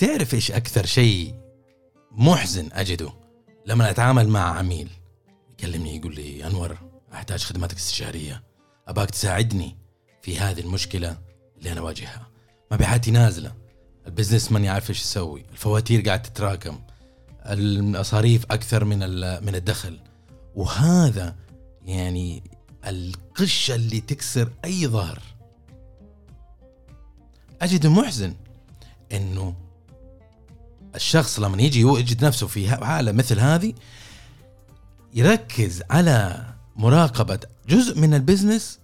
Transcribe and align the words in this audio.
تعرف 0.00 0.34
إيش 0.34 0.52
أكثر 0.52 0.86
شيء 0.86 1.34
محزن 2.10 2.68
أجده 2.72 3.12
لما 3.66 3.90
أتعامل 3.90 4.28
مع 4.28 4.58
عميل؟ 4.58 4.90
يكلمني 5.50 5.96
يقول 5.96 6.14
لي 6.14 6.46
أنور 6.46 6.78
أحتاج 7.12 7.42
خدماتك 7.42 7.72
الاستشاريه 7.72 8.42
أباك 8.88 9.10
تساعدني 9.10 9.76
في 10.22 10.38
هذه 10.38 10.60
المشكلة 10.60 11.18
اللي 11.58 11.72
أنا 11.72 11.80
اواجهها 11.80 12.28
مبيعاتي 12.72 13.10
نازلة. 13.10 13.54
البزنس 14.06 14.52
ماني 14.52 14.68
عارف 14.68 14.90
إيش 14.90 15.00
يسوي. 15.00 15.44
الفواتير 15.52 16.00
قاعد 16.00 16.22
تتراكم. 16.22 16.80
المصاريف 17.46 18.44
أكثر 18.44 18.84
من 18.84 18.98
من 19.44 19.54
الدخل. 19.54 20.00
وهذا 20.54 21.36
يعني 21.84 22.42
القشة 22.86 23.74
اللي 23.74 24.00
تكسر 24.00 24.52
أي 24.64 24.86
ظهر. 24.86 25.22
اجد 27.62 27.86
محزن 27.86 28.34
إنه 29.12 29.69
الشخص 30.94 31.40
لما 31.40 31.62
يجي 31.62 31.80
يجد 31.80 32.24
نفسه 32.24 32.46
في 32.46 32.70
حالة 32.84 33.12
مثل 33.12 33.40
هذه 33.40 33.74
يركز 35.14 35.82
على 35.90 36.46
مراقبة 36.76 37.40
جزء 37.68 38.00
من 38.00 38.14
البزنس 38.14 38.78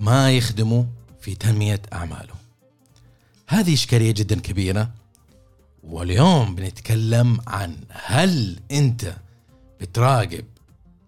ما 0.00 0.32
يخدمه 0.32 0.86
في 1.20 1.34
تنمية 1.34 1.82
أعماله. 1.92 2.34
هذه 3.48 3.74
إشكالية 3.74 4.10
جدا 4.10 4.40
كبيرة. 4.40 4.90
واليوم 5.82 6.54
بنتكلم 6.54 7.40
عن 7.46 7.76
هل 7.90 8.60
أنت 8.70 9.16
بتراقب 9.80 10.44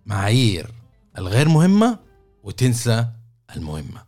معايير 0.07 0.71
الغير 1.19 1.49
مهمة 1.49 1.99
وتنسى 2.43 3.07
المهمة. 3.57 4.03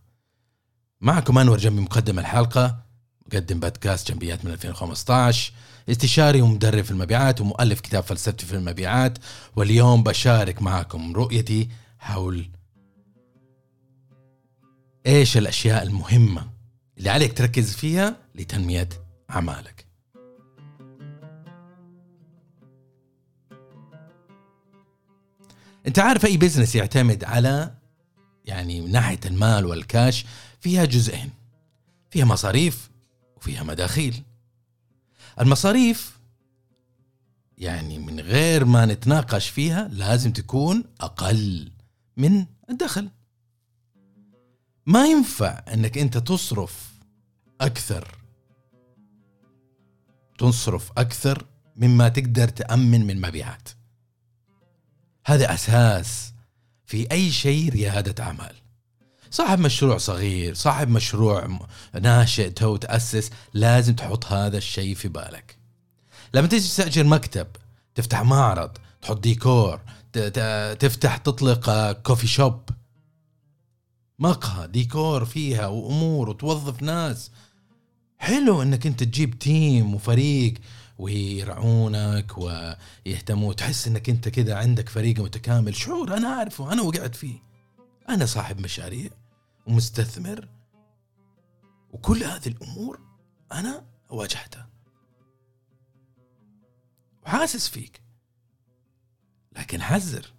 معكم 1.00 1.38
أنور 1.38 1.58
جنبي 1.58 1.80
مقدم 1.80 2.18
الحلقة 2.18 2.78
مقدم 3.26 3.60
بودكاست 3.60 4.12
جنبيات 4.12 4.44
من 4.44 4.50
2015 4.50 5.52
استشاري 5.88 6.40
ومدرب 6.42 6.84
في 6.84 6.90
المبيعات 6.90 7.40
ومؤلف 7.40 7.80
كتاب 7.80 8.02
فلسفتي 8.02 8.46
في 8.46 8.54
المبيعات 8.54 9.18
واليوم 9.56 10.02
بشارك 10.02 10.62
معكم 10.62 11.12
رؤيتي 11.16 11.68
حول 11.98 12.50
إيش 15.06 15.36
الأشياء 15.36 15.82
المهمة 15.82 16.50
اللي 16.98 17.10
عليك 17.10 17.38
تركز 17.38 17.72
فيها 17.72 18.16
لتنمية 18.34 18.88
أعمالك. 19.30 19.86
أنت 25.86 25.98
عارف 25.98 26.26
أي 26.26 26.36
بزنس 26.36 26.74
يعتمد 26.74 27.24
على 27.24 27.74
يعني 28.44 28.80
من 28.80 28.92
ناحية 28.92 29.20
المال 29.26 29.66
والكاش 29.66 30.26
فيها 30.60 30.84
جزئين. 30.84 31.30
فيها 32.10 32.24
مصاريف 32.24 32.90
وفيها 33.36 33.62
مداخيل. 33.62 34.22
المصاريف. 35.40 36.18
يعني 37.58 37.98
من 37.98 38.20
غير 38.20 38.64
ما 38.64 38.86
نتناقش 38.86 39.48
فيها 39.48 39.88
لازم 39.88 40.32
تكون 40.32 40.84
أقل 41.00 41.72
من 42.16 42.46
الدخل. 42.70 43.10
ما 44.86 45.06
ينفع 45.06 45.62
إنك 45.72 45.98
أنت 45.98 46.18
تصرف 46.18 46.94
أكثر 47.60 48.24
تصرف 50.38 50.92
أكثر 50.98 51.46
مما 51.76 52.08
تقدر 52.08 52.48
تأمن 52.48 53.06
من 53.06 53.20
مبيعات. 53.20 53.68
هذا 55.26 55.54
أساس 55.54 56.32
في 56.86 57.10
أي 57.12 57.30
شيء 57.30 57.72
ريادة 57.72 58.24
أعمال. 58.24 58.63
صاحب 59.34 59.58
مشروع 59.58 59.98
صغير 59.98 60.54
صاحب 60.54 60.88
مشروع 60.88 61.58
ناشئ 62.00 62.50
تو 62.50 62.76
تأسس 62.76 63.30
لازم 63.54 63.94
تحط 63.94 64.24
هذا 64.24 64.58
الشيء 64.58 64.94
في 64.94 65.08
بالك. 65.08 65.56
لما 66.34 66.46
تيجي 66.46 66.68
تستأجر 66.68 67.04
مكتب 67.04 67.46
تفتح 67.94 68.22
معرض 68.22 68.70
تحط 69.02 69.20
ديكور 69.20 69.80
تفتح 70.78 71.16
تطلق 71.16 71.92
coffee 71.92 72.26
shop. 72.26 72.60
مقهى 74.18 74.68
ديكور 74.68 75.24
فيها 75.24 75.66
وأمور 75.66 76.28
وتوظف 76.28 76.82
ناس. 76.82 77.30
حلو 78.18 78.62
إنك 78.62 78.86
أنت 78.86 79.02
تجيب 79.02 79.38
تيم 79.38 79.94
وفريق 79.94 80.54
ويرعونك 80.98 82.32
ويهتموا 82.38 83.52
تحس 83.52 83.88
إنك 83.88 84.08
أنت 84.08 84.28
كذا 84.28 84.54
عندك 84.54 84.88
فريق 84.88 85.20
متكامل. 85.20 85.76
شعور 85.76 86.16
أنا 86.16 86.28
أعرفه 86.28 86.72
أنا 86.72 86.82
وقعت 86.82 87.16
فيه. 87.16 87.42
أنا 88.08 88.26
صاحب 88.26 88.60
مشاريع. 88.60 89.10
ومستثمر 89.66 90.48
وكل 91.90 92.24
هذه 92.24 92.48
الأمور 92.48 93.00
أنا 93.52 93.86
واجهتها. 94.10 94.68
وحاسس 97.22 97.68
فيك. 97.68 98.02
لكن 99.52 99.82
حذر. 99.82 100.32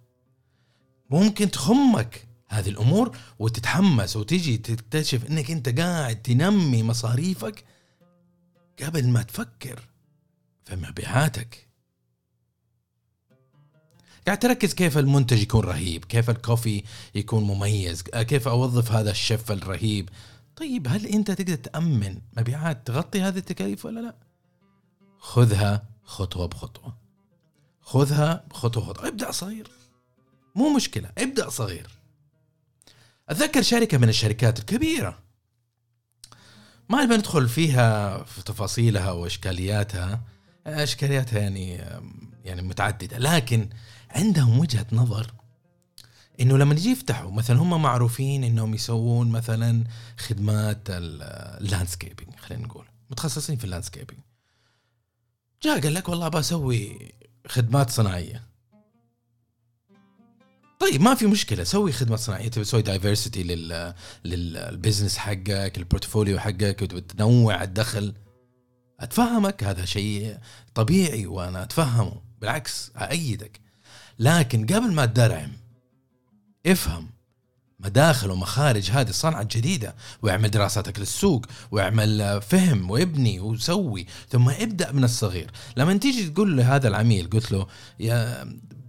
ممكن 1.10 1.50
تخمك 1.50 2.28
هذه 2.48 2.68
الأمور 2.68 3.18
وتتحمس 3.38 4.16
وتجي 4.16 4.58
تكتشف 4.58 5.30
إنك 5.30 5.50
أنت 5.50 5.78
قاعد 5.78 6.22
تنمي 6.22 6.82
مصاريفك 6.82 7.64
قبل 8.82 9.08
ما 9.08 9.22
تفكر 9.22 9.88
في 10.64 10.76
مبيعاتك. 10.76 11.65
قاعد 14.26 14.38
تركز 14.38 14.74
كيف 14.74 14.98
المنتج 14.98 15.42
يكون 15.42 15.64
رهيب 15.64 16.04
كيف 16.04 16.30
الكوفي 16.30 16.82
يكون 17.14 17.44
مميز 17.44 18.02
كيف 18.02 18.48
أوظف 18.48 18.92
هذا 18.92 19.10
الشيف 19.10 19.52
الرهيب. 19.52 20.08
طيب 20.56 20.88
هل 20.88 21.06
أنت 21.06 21.30
تقدر 21.30 21.54
تأمن 21.54 22.18
مبيعات 22.36 22.86
تغطي 22.86 23.22
هذه 23.22 23.38
التكاليف 23.38 23.84
ولا 23.84 24.00
لا؟ 24.00 24.14
خذها 25.18 25.82
خطوة 26.04 26.46
بخطوة. 26.46 26.96
خذها 27.80 28.44
بخطوة 28.50 28.84
بخطوة. 28.84 29.08
ابدأ 29.08 29.30
صغير. 29.30 29.70
مو 30.54 30.76
مشكلة 30.76 31.10
ابدأ 31.18 31.48
صغير. 31.48 31.90
أتذكر 33.28 33.62
شركة 33.62 33.98
من 33.98 34.08
الشركات 34.08 34.58
الكبيرة. 34.58 35.18
ما 36.88 37.04
نبي 37.04 37.16
ندخل 37.16 37.48
فيها 37.48 38.22
في 38.24 38.42
تفاصيلها 38.42 39.12
وإشكالياتها. 39.12 40.20
إشكالياتها 40.66 41.38
يعني 41.38 41.84
يعني 42.44 42.62
متعددة 42.62 43.18
لكن 43.18 43.68
عندهم 44.16 44.58
وجهة 44.58 44.86
نظر 44.92 45.32
إنه 46.40 46.58
لما 46.58 46.74
يجي 46.74 46.90
يفتحوا 46.90 47.30
مثلا 47.30 47.58
هم 47.58 47.82
معروفين 47.82 48.44
إنهم 48.44 48.74
يسوون 48.74 49.28
مثلا 49.28 49.84
خدمات 50.18 50.78
ال 50.88 51.00
landscaping 51.00 52.36
خلينا 52.36 52.66
نقول 52.66 52.86
متخصصين 53.10 53.56
في 53.56 53.64
ال 53.64 53.69
landscaping 53.69 54.18
جاء 55.62 55.80
قال 55.80 55.94
لك 55.94 56.08
والله 56.08 56.28
بسوي 56.28 57.12
خدمات 57.46 57.90
صناعية. 57.90 58.42
طيب 60.80 61.00
ما 61.00 61.14
في 61.14 61.26
مشكلة 61.26 61.64
سوي 61.64 61.92
خدمه 61.92 62.16
صناعية 62.16 62.48
تبي 62.48 62.64
تسوي 62.64 62.82
diversity 62.82 63.42
لل 63.42 63.94
لل 64.24 64.42
business 64.42 65.16
حقك 65.16 65.78
ال 65.78 65.84
portfolio 65.84 66.38
حقك 66.38 66.82
وتنوع 66.82 67.62
الدخل. 67.62 68.14
أتفهمك؟ 69.00 69.64
هذا 69.64 69.84
شيء 69.84 70.38
طبيعي 70.74 71.26
وأنا 71.26 71.62
أتفهمه. 71.62 72.22
بالعكس 72.40 72.92
أأيدك. 72.96 73.65
لكن 74.18 74.66
قبل 74.66 74.92
ما 74.92 75.06
تدرعم 75.06 75.52
افهم 76.66 77.10
مداخل 77.80 78.30
ومخارج 78.30 78.90
هذه 78.90 79.08
الصنعة 79.08 79.42
الجديدة 79.42 79.94
واعمل 80.22 80.50
دراساتك 80.50 80.98
للسوق 80.98 81.46
واعمل 81.70 82.42
فهم 82.42 82.90
وابني 82.90 83.40
وسوي 83.40 84.06
ثم 84.28 84.48
ابدأ 84.48 84.92
من 84.92 85.04
الصغير. 85.04 85.50
لما 85.76 85.94
تيجي 85.94 86.30
تقول 86.30 86.56
لهذا 86.56 86.88
العميل 86.88 87.30
قلت 87.30 87.52
له 87.52 87.66
يا 88.00 88.44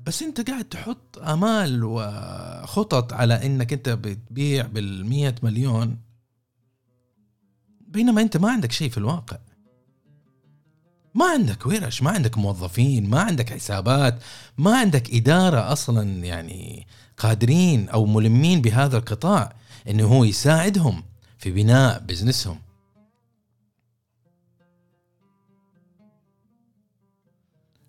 بس 0.06 0.24
أنت 0.24 0.50
قاعد 0.50 0.66
تحط 0.66 1.20
آمال 1.20 1.84
وخطط 1.84 3.14
على 3.14 3.46
إنك 3.46 3.74
أنت 3.74 3.90
بتبيع 3.90 4.66
بالمية 4.66 5.36
مليون 5.44 5.98
بينما 7.88 8.22
أنت 8.22 8.38
ما 8.38 8.52
عندك 8.52 8.72
شيء 8.72 8.90
في 8.90 8.98
الواقع. 8.98 9.38
ما 11.18 11.26
عندك 11.26 11.66
ورش 11.66 12.02
ما 12.02 12.12
عندك 12.12 12.38
موظفين 12.38 13.10
ما 13.10 13.22
عندك 13.22 13.54
حسابات 13.54 14.20
ما 14.58 14.78
عندك 14.78 15.14
إدارة 15.14 15.72
أصلا 15.72 16.26
يعني 16.26 16.88
قادرين 17.18 17.90
أو 17.90 18.06
ملمين 18.06 18.62
بهذا 18.62 18.98
القطاع 18.98 19.56
أنه 19.88 20.06
هو 20.06 20.24
يساعدهم 20.24 21.04
في 21.38 21.52
بناء 21.52 22.00
بزنسهم. 22.00 22.60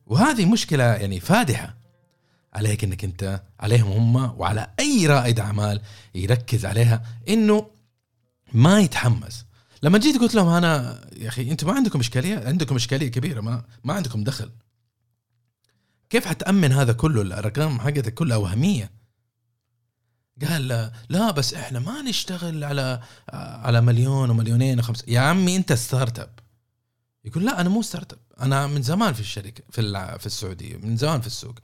وهذه 0.06 0.46
مشكلة 0.46 0.84
يعني 0.84 1.20
فادحة 1.20 1.74
عليك 2.54 2.84
إنك 2.84 3.04
أنت 3.04 3.42
عليهم 3.60 3.92
هم 3.92 4.40
وعلى 4.40 4.70
أي 4.80 5.06
رائد 5.06 5.40
أعمال 5.40 5.80
يركز 6.14 6.66
عليها 6.66 7.02
إنه 7.28 7.66
ما 8.52 8.80
يتحمس. 8.80 9.47
لما 9.82 9.98
جيت 9.98 10.20
قلت 10.20 10.34
لهم 10.34 10.48
أنا 10.48 11.00
يا 11.16 11.28
أخي 11.28 11.50
أنتم 11.50 11.66
ما 11.66 11.72
عندكم 11.72 12.00
إشكالية؟ 12.00 12.46
عندكم 12.46 12.76
إشكالية 12.76 13.08
كبيرة 13.08 13.40
ما 13.40 13.64
ما 13.84 13.94
عندكم 13.94 14.24
دخل. 14.24 14.50
كيف 16.10 16.26
حتأمن 16.26 16.72
هذا 16.72 16.92
كله؟ 16.92 17.22
الأرقام 17.22 17.80
حقتك 17.80 18.14
كلها 18.14 18.36
وهمية. 18.36 18.90
قال 20.48 20.90
لا 21.08 21.30
بس 21.30 21.54
إحنا 21.54 21.78
ما 21.78 22.02
نشتغل 22.02 22.64
على 22.64 23.00
على 23.32 23.80
مليون 23.80 24.30
ومليونين 24.30 24.78
وخمس 24.78 25.04
يا 25.08 25.20
عمي 25.20 25.56
أنت 25.56 25.72
startup 25.72 26.30
يقول 27.24 27.46
لا 27.46 27.60
أنا 27.60 27.68
مو 27.68 27.82
startup 27.82 28.18
أنا 28.40 28.66
من 28.66 28.82
زمان 28.82 29.12
في 29.14 29.20
الشركة 29.20 29.64
في 29.70 29.82
في 30.18 30.26
السعودية 30.26 30.76
من 30.76 30.96
زمان 30.96 31.20
في 31.20 31.26
السوق. 31.26 31.54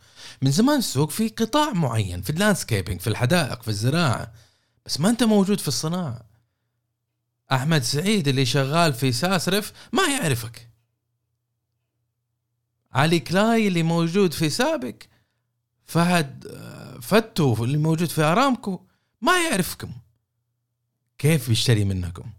من 0.42 0.50
زمان 0.50 0.78
السوق 0.78 1.10
في 1.10 1.28
قطاع 1.28 1.72
معين 1.72 2.22
في 2.22 2.30
ال 2.30 2.36
landscaping 2.36 3.00
في 3.00 3.06
الحدائق 3.06 3.62
في 3.62 3.68
الزراعة. 3.68 4.32
بس 4.86 5.00
ما 5.00 5.10
أنت 5.10 5.22
موجود 5.22 5.60
في 5.60 5.68
الصناعة. 5.68 6.33
أحمد 7.52 7.82
سعيد 7.82 8.28
اللي 8.28 8.46
شغال 8.46 8.92
في 8.94 9.12
ساسرف 9.12 9.72
ما 9.92 10.02
يعرفك. 10.02 10.70
علي 12.92 13.20
كلاي 13.20 13.68
اللي 13.68 13.82
موجود 13.82 14.32
في 14.32 14.50
سابك 14.50 14.94
فهد 15.84 16.44
فتو 17.02 17.64
اللي 17.64 17.78
موجود 17.78 18.08
في 18.08 18.22
أرامكو 18.22 18.80
ما 19.20 19.48
يعرفكم. 19.48 19.90
كيف 21.18 21.48
بيشتري 21.48 21.84
منكم؟ 21.84 22.30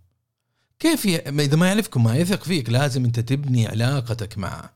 كيف 0.79 1.05
ي... 1.05 1.15
إذا 1.17 1.55
ما 1.55 1.67
يعرفكم 1.67 2.03
ما 2.03 2.15
يثق 2.15 2.43
فيك 2.43 2.69
لازم 2.69 3.05
أنت 3.05 3.19
تبني 3.19 3.67
علاقتك 3.67 4.37
معه 4.37 4.73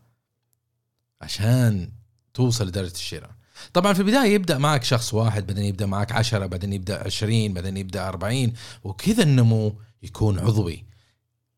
عشان 1.21 1.91
توصل 2.33 2.67
لدرجة 2.67 2.91
الشراء. 2.91 3.31
طبعا 3.73 3.93
في 3.93 3.99
البداية 3.99 4.33
يبدأ 4.33 4.57
معك 4.57 4.83
شخص 4.83 5.13
واحد 5.13 5.47
بعدين 5.47 5.65
يبدأ 5.65 5.85
معك 5.85 6.11
عشرة 6.11 6.45
بعدين 6.45 6.73
يبدأ 6.73 7.05
عشرين 7.05 7.53
بعدين 7.53 7.77
يبدأ 7.77 8.07
أربعين 8.07 8.53
وكذا 8.83 9.23
النمو 9.23 9.75
يكون 10.03 10.39
عضوي. 10.39 10.85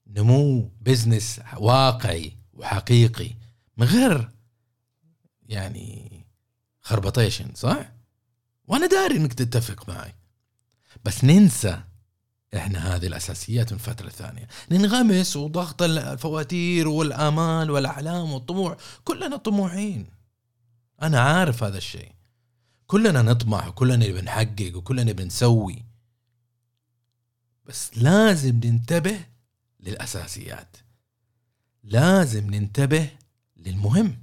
نمو 0.07 0.71
بزنس 0.81 1.41
واقعي 1.57 2.37
وحقيقي 2.53 3.29
من 3.77 3.87
غير 3.87 4.29
يعني 5.43 6.11
خربطيشن 6.81 7.51
صح؟ 7.55 7.91
وأنا 8.67 8.87
داري 8.87 9.17
إنك 9.17 9.33
تتفق 9.33 9.89
معي. 9.89 10.15
بس 11.05 11.23
ننسى 11.23 11.83
إحنا 12.55 12.95
هذه 12.95 13.07
الأساسيات 13.07 13.71
من 13.71 13.77
فتره 13.77 14.09
ثانية 14.09 14.47
ننغمس 14.71 15.35
وضغط 15.35 15.81
الفواتير 15.81 16.87
والآمال 16.87 17.71
والاحلام 17.71 18.31
والطموح. 18.31 18.77
كلنا 19.03 19.37
طموحين. 19.37 20.07
أنا 21.01 21.19
عارف 21.19 21.63
هذا 21.63 21.77
الشيء. 21.77 22.11
كلنا 22.87 23.21
نطمح 23.21 23.67
وكلنا 23.67 23.95
نبي 23.95 24.21
نحقق 24.21 24.71
وكلنا 24.75 25.03
نبي 25.03 25.23
نسوي. 25.23 25.85
بس 27.65 27.97
لازم 27.97 28.55
ننتبه 28.63 29.25
للأساسيات. 29.79 30.77
لازم 31.83 32.49
ننتبه 32.49 33.09
للمهم. 33.57 34.17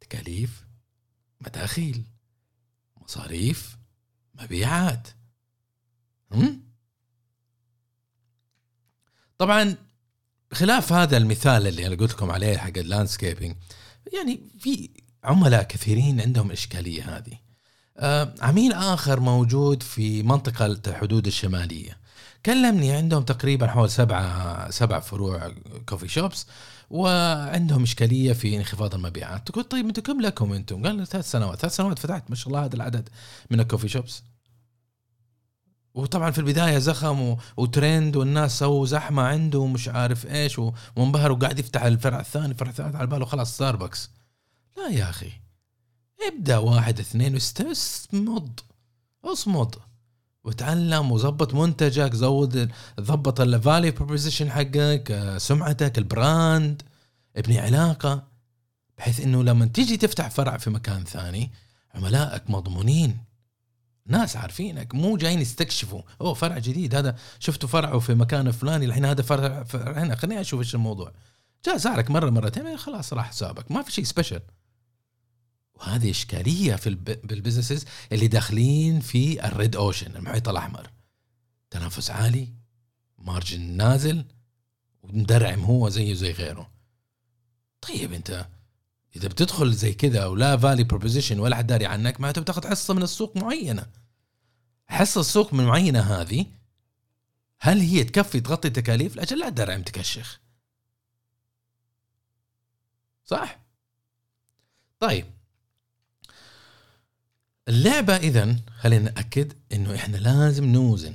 تكاليف 0.00 0.64
مداخيل 1.40 2.04
مصاريف 2.96 3.76
مبيعات. 4.34 5.08
هم؟ 6.32 6.62
طبعا 9.38 9.76
خلاف 10.52 10.92
هذا 10.92 11.16
المثال 11.16 11.66
اللي 11.66 11.86
أنا 11.86 11.94
قلت 11.94 12.12
لكم 12.12 12.30
عليه 12.30 12.56
حق 12.56 12.78
ال 12.78 12.84
landscaping 12.84 13.56
يعني 14.14 14.40
في 14.58 14.90
عملاء 15.24 15.62
كثيرين 15.62 16.20
عندهم 16.20 16.46
الاشكاليه 16.46 17.16
هذه. 17.16 17.47
عميل 18.40 18.72
آخر 18.72 19.20
موجود 19.20 19.82
في 19.82 20.22
منطقة 20.22 20.66
الحدود 20.66 21.26
الشمالية. 21.26 21.98
كلمني 22.46 22.92
عندهم 22.92 23.22
تقريبا 23.22 23.66
حوالي 23.66 23.88
سبعة 23.88 24.70
سبع 24.70 25.00
فروع 25.00 25.52
coffee 25.88 26.08
shops 26.08 26.46
وعندهم 26.90 27.82
إشكالية 27.82 28.32
في 28.32 28.56
انخفاض 28.56 28.94
المبيعات. 28.94 29.46
تقول 29.46 29.64
طيب 29.64 29.86
أنتم 29.86 30.02
كم 30.02 30.20
لكم 30.20 30.52
أنتم؟ 30.52 30.86
قال 30.86 31.06
ثلاث 31.06 31.30
سنوات. 31.30 31.58
ثلاث 31.58 31.76
سنوات؟ 31.76 31.98
فتحت 31.98 32.30
ما 32.30 32.36
شاء 32.36 32.48
الله 32.48 32.64
هذا 32.64 32.76
العدد 32.76 33.08
من 33.50 33.60
ال 33.60 33.64
coffee 33.64 33.88
shops 33.88 34.22
وطبعا 35.94 36.30
في 36.30 36.38
البداية 36.38 36.78
زخم. 36.78 37.36
وترند 37.56 38.16
والناس 38.16 38.58
سووا 38.58 38.86
زحمة 38.86 39.22
عنده 39.22 39.58
ومش 39.58 39.88
عارف 39.88 40.26
إيش 40.26 40.58
و... 40.58 40.72
وانبهر 40.96 41.32
وقاعد 41.32 41.58
يفتح 41.58 41.82
الفرع 41.82 42.20
الثاني 42.20 42.46
الفرع 42.46 42.70
الثالث 42.70 42.96
على 42.96 43.06
باله 43.06 43.24
خلاص 43.24 43.54
ستاربكس 43.54 44.10
لا 44.76 44.88
يا 44.88 45.10
أخي. 45.10 45.47
ابدأ 46.26 46.58
واحد 46.58 47.00
اثنين 47.00 47.34
واستمض 47.34 48.60
اصمد 49.24 49.74
وتعلم 50.44 51.12
وظبط 51.12 51.54
منتجك 51.54 52.14
زود 52.14 52.70
ضبط 53.00 53.40
ال 53.40 53.49
value 53.49 53.92
proposition 53.92 54.50
حقك 54.50 55.10
آه، 55.10 55.38
سمعتك 55.38 55.98
ال 55.98 56.10
brand. 56.10 56.82
ابني 57.36 57.58
علاقة. 57.58 58.22
بحيث 58.98 59.20
إنه 59.20 59.42
لما 59.42 59.66
تيجي 59.66 59.96
تفتح 59.96 60.28
فرع 60.28 60.56
في 60.56 60.70
مكان 60.70 61.04
ثاني 61.04 61.50
عملائك 61.94 62.50
مضمونين. 62.50 63.18
ناس 64.06 64.36
عارفينك 64.36 64.94
مو 64.94 65.16
جايين 65.16 65.40
يستكشفوا. 65.40 66.02
أوه 66.20 66.34
فرع 66.34 66.58
جديد. 66.58 66.94
هذا 66.94 67.16
شفتوا 67.38 67.68
فرعه 67.68 67.98
في 67.98 68.14
مكان 68.14 68.50
فلاني؟ 68.50 68.84
الحين 68.84 69.04
هذا 69.04 69.22
فرع, 69.22 69.62
فرع 69.62 70.02
هنا. 70.02 70.16
خليني 70.16 70.40
أشوف 70.40 70.60
إيش 70.60 70.74
الموضوع. 70.74 71.12
جاء 71.66 71.76
زارك 71.76 72.10
مرة 72.10 72.30
مرتين. 72.30 72.76
خلاص 72.76 73.12
راح 73.12 73.28
حسابك. 73.28 73.70
ما 73.70 73.82
في 73.82 73.92
شيء 73.92 74.04
special 74.04 74.40
وهذه 75.78 76.10
إشكالية 76.10 76.76
في 76.76 76.88
الب... 76.88 77.04
بال 77.04 77.17
businesses 77.17 77.84
اللي 78.12 78.28
داخلين 78.28 79.00
في 79.00 79.46
ال 79.46 79.53
red 79.53 79.76
ocean 79.76 80.16
المحيط 80.16 80.48
الأحمر. 80.48 80.90
تنافس 81.70 82.10
عالي 82.10 82.48
margin 83.18 83.60
نازل 83.60 84.24
ومدرعم 85.02 85.60
هو 85.60 85.88
زيه 85.88 86.14
زي 86.14 86.32
غيره. 86.32 86.70
طيب 87.80 88.12
أنت 88.12 88.48
إذا 89.16 89.28
بتدخل 89.28 89.72
زي 89.72 89.92
كذا 89.92 90.26
ولا 90.26 90.56
فالي 90.56 90.84
بروبوزيشن 90.84 91.40
ولا 91.40 91.56
حد 91.56 91.66
داري 91.66 91.86
عنك 91.86 92.20
معناته 92.20 92.40
بتاخذ 92.40 92.68
حصة 92.68 92.94
من 92.94 93.02
السوق 93.02 93.36
معينة. 93.36 93.86
حصة 94.88 95.20
السوق 95.20 95.54
من 95.54 95.64
معينة 95.64 96.00
هذه 96.00 96.46
هل 97.60 97.80
هي 97.80 98.04
تكفي 98.04 98.40
تغطي 98.40 98.68
التكاليف؟ 98.68 99.16
لأجل 99.16 99.38
لا 99.38 99.48
درعم 99.48 99.82
تكشخ 99.82 100.40
صح؟ 103.24 103.60
طيب. 105.00 105.37
اللعبة 107.68 108.16
إذا 108.16 108.56
خلينا 108.80 109.04
نأكد 109.04 109.52
إنه 109.72 109.94
إحنا 109.94 110.16
لازم 110.16 110.64
نوزن 110.64 111.14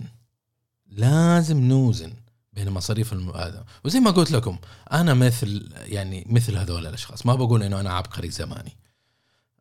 لازم 0.88 1.60
نوزن 1.60 2.14
بين 2.54 2.70
مصاريف. 2.70 3.14
هذا 3.14 3.66
وزي 3.86 4.00
ما 4.00 4.12
قلت 4.12 4.32
لكم 4.32 4.58
أنا 4.92 5.14
مثل 5.14 5.70
يعني 5.76 6.26
مثل 6.30 6.58
هذول 6.58 6.88
الأشخاص 6.88 7.26
ما 7.26 7.36
بقول 7.36 7.64
إنه 7.64 7.80
أنا 7.80 7.94
عبقري 7.94 8.30
زماني. 8.30 8.78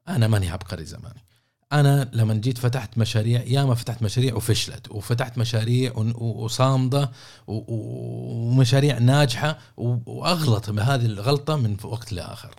أنا 0.08 0.28
ماني 0.28 0.50
عبقري 0.50 0.84
زماني. 0.84 1.24
أنا 1.72 2.10
لما 2.12 2.34
جيت 2.34 2.58
فتحت 2.58 2.98
مشاريع 2.98 3.42
ياما 3.42 3.74
فتحت 3.74 4.02
مشاريع 4.02 4.34
وفشلت 4.34 4.90
وفتحت 4.90 5.38
مشاريع 5.38 5.92
و- 5.92 6.00
و- 6.00 6.44
وصامدة 6.44 7.10
و- 7.46 7.52
و- 7.52 8.48
ومشاريع 8.48 8.98
ناجحة 8.98 9.58
و- 9.76 9.96
وأغلط 10.06 10.70
بهذه 10.70 11.06
الغلطة 11.06 11.56
من 11.56 11.76
وقت 11.84 12.12
لآخر. 12.12 12.54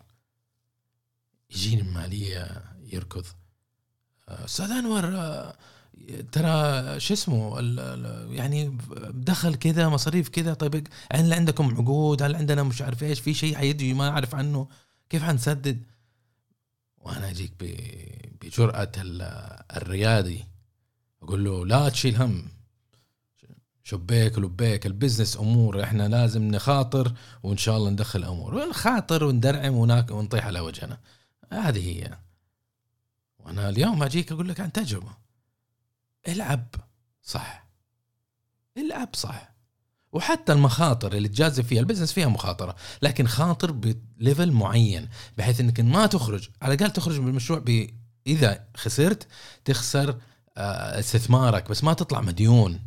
يجيني 1.56 1.82
المالية 1.82 2.64
يركض. 2.94 3.26
أستاذ 4.30 4.72
انور 4.72 5.02
ترى 6.32 7.00
شو 7.00 7.14
اسمه 7.14 7.60
يعني 8.32 8.78
دخل 9.10 9.56
كذا 9.56 9.90
مصاريف 9.90 10.30
كذا 10.30 10.54
طيب 10.54 10.88
هل 11.14 11.34
عندكم 11.34 11.76
عقود؟ 11.78 12.24
هل 12.24 12.36
عندنا 12.36 12.64
مش 12.64 12.82
عارف 12.82 13.04
إيش؟ 13.04 13.20
في 13.20 13.34
شيء 13.34 13.56
حيجي 13.56 13.94
ما 13.94 14.10
أعرف 14.10 14.36
عنه؟ 14.36 14.68
كيف 15.10 15.24
حنسدد؟ 15.24 15.84
وأنا 16.98 17.30
أجيك 17.30 17.52
بجرأة 18.42 18.92
ال- 18.98 19.62
الريادي. 19.78 20.46
أقول 21.24 21.44
له 21.44 21.66
لا 21.66 21.90
تشيل 21.90 22.16
هم. 22.22 22.46
شبيك 23.84 24.38
ولبيك 24.38 24.86
البزنس 24.86 25.38
أمور 25.38 25.84
إحنا 25.84 26.08
لازم 26.08 26.44
نخاطر 26.44 27.14
وإن 27.44 27.58
شاء 27.58 27.78
الله 27.78 27.90
ندخل 27.90 28.24
أمور. 28.24 28.56
ونخاطر 28.56 29.24
وندرعم 29.24 29.74
ونطيح 30.12 30.46
على 30.46 30.60
وجهنا. 30.60 30.98
هذه 31.52 31.90
هي. 32.00 32.18
وأنا 33.46 33.70
اليوم 33.70 34.04
أجيك 34.04 34.32
أقول 34.32 34.50
لك 34.50 34.60
عن 34.60 34.72
تجربة. 34.72 35.12
العب 36.28 36.76
صح. 37.24 37.68
العب 38.78 39.10
صح. 39.16 39.54
وحتى 40.12 40.52
المخاطر 40.52 41.14
اللي 41.14 41.28
تجازف 41.28 41.68
فيها 41.68 41.80
ال 41.80 41.84
business 41.84 42.14
فيها 42.14 42.28
مخاطرة 42.28 42.76
لكن 43.02 43.28
خاطر 43.28 43.72
ب 43.72 43.85
level 43.85 44.52
معين 44.52 45.10
بحيث 45.38 45.60
إنك 45.60 45.80
ما 45.80 46.06
تخرج 46.06 46.50
على 46.62 46.74
الأقل 46.74 46.92
تخرج 46.92 47.20
من 47.20 47.28
المشروع 47.28 47.60
ب 47.60 47.90
إذا 48.28 48.68
خسرت 48.76 49.28
تخسر 49.66 50.22
آه، 50.58 51.00
استثمارك 51.00 51.70
بس 51.70 51.84
ما 51.84 51.94
تطلع 51.94 52.22
مديون 52.22 52.80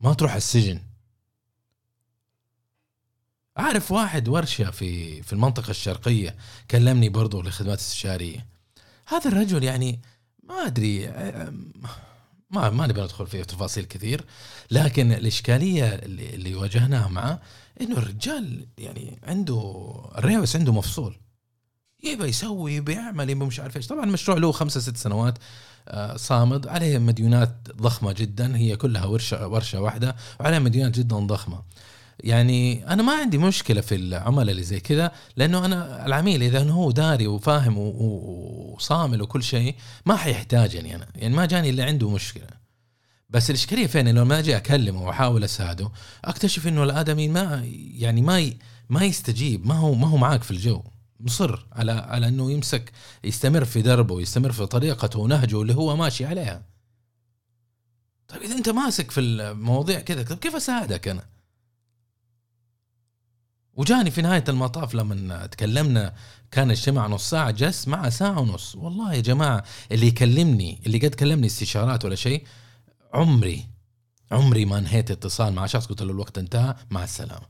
ما 0.00 0.14
تروح 0.14 0.34
السجن. 0.34 0.80
أعرف 3.58 3.92
واحد 3.92 4.28
ورشة 4.28 4.70
في 4.70 5.22
في 5.22 5.32
المنطقة 5.32 5.70
الشرقية 5.70 6.36
كلمني 6.70 7.08
برضو 7.08 7.42
لخدمات 7.42 7.78
استشارية. 7.78 8.46
هذا 9.10 9.28
الرجل 9.28 9.64
يعني 9.64 10.00
ما 10.42 10.66
أدري 10.66 11.06
ما 12.50 12.70
ما 12.70 12.86
نبي 12.86 13.00
ندخل 13.00 13.26
في 13.26 13.44
تفاصيل 13.44 13.84
كثير 13.84 14.24
لكن 14.70 15.12
الإشكالية 15.12 15.84
اللي, 15.84 16.34
اللي 16.34 16.54
واجهناها 16.54 17.08
معه 17.08 17.40
إنه 17.80 17.98
الرجال 17.98 18.66
يعني 18.78 19.18
عنده 19.22 19.92
الريوس 20.18 20.56
عنده 20.56 20.72
مفصول. 20.72 21.16
يبى 22.04 22.24
يسوي 22.24 22.74
يبى 22.74 22.92
يعمل 22.92 23.30
يبى 23.30 23.44
مش 23.44 23.60
عارف 23.60 23.76
إيش. 23.76 23.86
طبعا 23.86 24.04
المشروع 24.04 24.38
له 24.38 24.52
خمسة 24.52 24.80
ست 24.80 24.96
سنوات 24.96 25.38
آه، 25.88 26.16
صامد 26.16 26.66
عليه 26.66 26.98
مديونات 26.98 27.68
ضخمة 27.76 28.12
جدا 28.12 28.56
هي 28.56 28.76
كلها 28.76 29.04
ورشة 29.04 29.48
ورشة 29.48 29.80
واحدة 29.80 30.16
وعليها 30.40 30.58
مديونات 30.58 30.98
جدا 30.98 31.16
ضخمة. 31.16 31.62
يعني 32.24 32.88
أنا 32.88 33.02
ما 33.02 33.12
عندي 33.12 33.38
مشكلة 33.38 33.80
في 33.80 33.94
العملاء 33.94 34.50
اللي 34.50 34.62
زي 34.62 34.80
كذا 34.80 35.12
لأنه 35.36 35.64
أنا 35.64 36.06
العميل 36.06 36.42
إذا 36.42 36.70
هو 36.70 36.90
داري 36.90 37.26
وفاهم 37.26 37.78
وصامل 37.78 39.22
وكل 39.22 39.42
شيء 39.42 39.74
ما 40.06 40.16
حيحتاجني 40.16 40.94
أنا 40.94 41.06
يعني 41.14 41.36
ما 41.36 41.46
جاني 41.46 41.70
اللي 41.70 41.82
عنده 41.82 42.10
مشكلة. 42.10 42.46
بس 43.30 43.50
الإشكالية 43.50 43.86
فين؟ 43.86 44.08
إنه 44.08 44.20
لما 44.20 44.38
أجي 44.38 44.56
أكلمه 44.56 45.02
وأحاول 45.06 45.44
أساعده 45.44 45.90
أكتشف 46.24 46.66
إنه 46.66 46.84
الآدمي 46.84 47.28
ما 47.28 47.62
يعني 47.94 48.22
ما 48.22 48.52
ما 48.88 49.04
يستجيب 49.04 49.66
ما 49.66 49.74
هو 49.74 49.94
ما 49.94 50.08
هو 50.08 50.16
معاك 50.16 50.42
في 50.42 50.50
الجو. 50.50 50.82
مصر 51.20 51.66
على 51.72 51.92
على 51.92 52.28
إنه 52.28 52.52
يمسك 52.52 52.92
يستمر 53.24 53.64
في 53.64 53.82
دربه 53.82 54.14
ويستمر 54.14 54.52
في 54.52 54.66
طريقته 54.66 55.18
ونهجه 55.18 55.62
اللي 55.62 55.74
هو 55.74 55.96
ماشي 55.96 56.26
عليها. 56.26 56.62
طيب 58.28 58.42
إذا 58.42 58.54
أنت 58.54 58.68
ماسك 58.68 59.10
في 59.10 59.20
المواضيع 59.20 60.00
كذا 60.00 60.22
طيب 60.22 60.38
كيف 60.38 60.56
أساعدك 60.56 61.08
أنا؟ 61.08 61.24
وجاني 63.74 64.10
في 64.10 64.22
نهاية 64.22 64.44
المطاف 64.48 64.94
لما 64.94 65.46
تكلمنا 65.46 66.14
كان 66.50 66.70
اجتماع 66.70 67.06
نص 67.06 67.30
ساعة 67.30 67.50
جلس 67.50 67.88
معه 67.88 68.08
ساعة 68.08 68.40
ونص. 68.40 68.74
والله 68.74 69.14
يا 69.14 69.20
جماعة 69.20 69.64
اللي 69.92 70.06
يكلمني 70.06 70.80
اللي 70.86 70.98
قد 70.98 71.14
كلمني 71.14 71.46
استشارات 71.46 72.04
ولا 72.04 72.14
شيء 72.14 72.46
عمري 73.14 73.66
عمري 74.32 74.64
ما 74.64 74.78
انهيت 74.78 75.10
اتصال 75.10 75.52
مع 75.52 75.66
شخص. 75.66 75.86
قلت 75.86 76.02
له 76.02 76.12
الوقت 76.12 76.38
انتهى 76.38 76.76
مع 76.90 77.04
السلامة. 77.04 77.46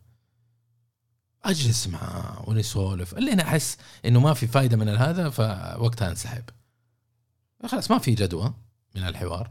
أجلس 1.45 1.87
معاه 1.87 2.45
ونسولف. 2.49 3.15
اللي 3.15 3.33
أنا 3.33 3.43
أحس 3.43 3.77
إنه 4.05 4.21
ما 4.21 4.35
في 4.35 4.47
فايدة 4.47 4.77
من 4.77 4.89
هذا 4.89 5.31
فوقتها 5.31 6.11
انسحب. 6.11 6.45
خلاص 7.67 7.91
ما 7.91 7.99
في 7.99 8.15
جدوى 8.15 8.55
من 8.95 9.03
الحوار. 9.03 9.51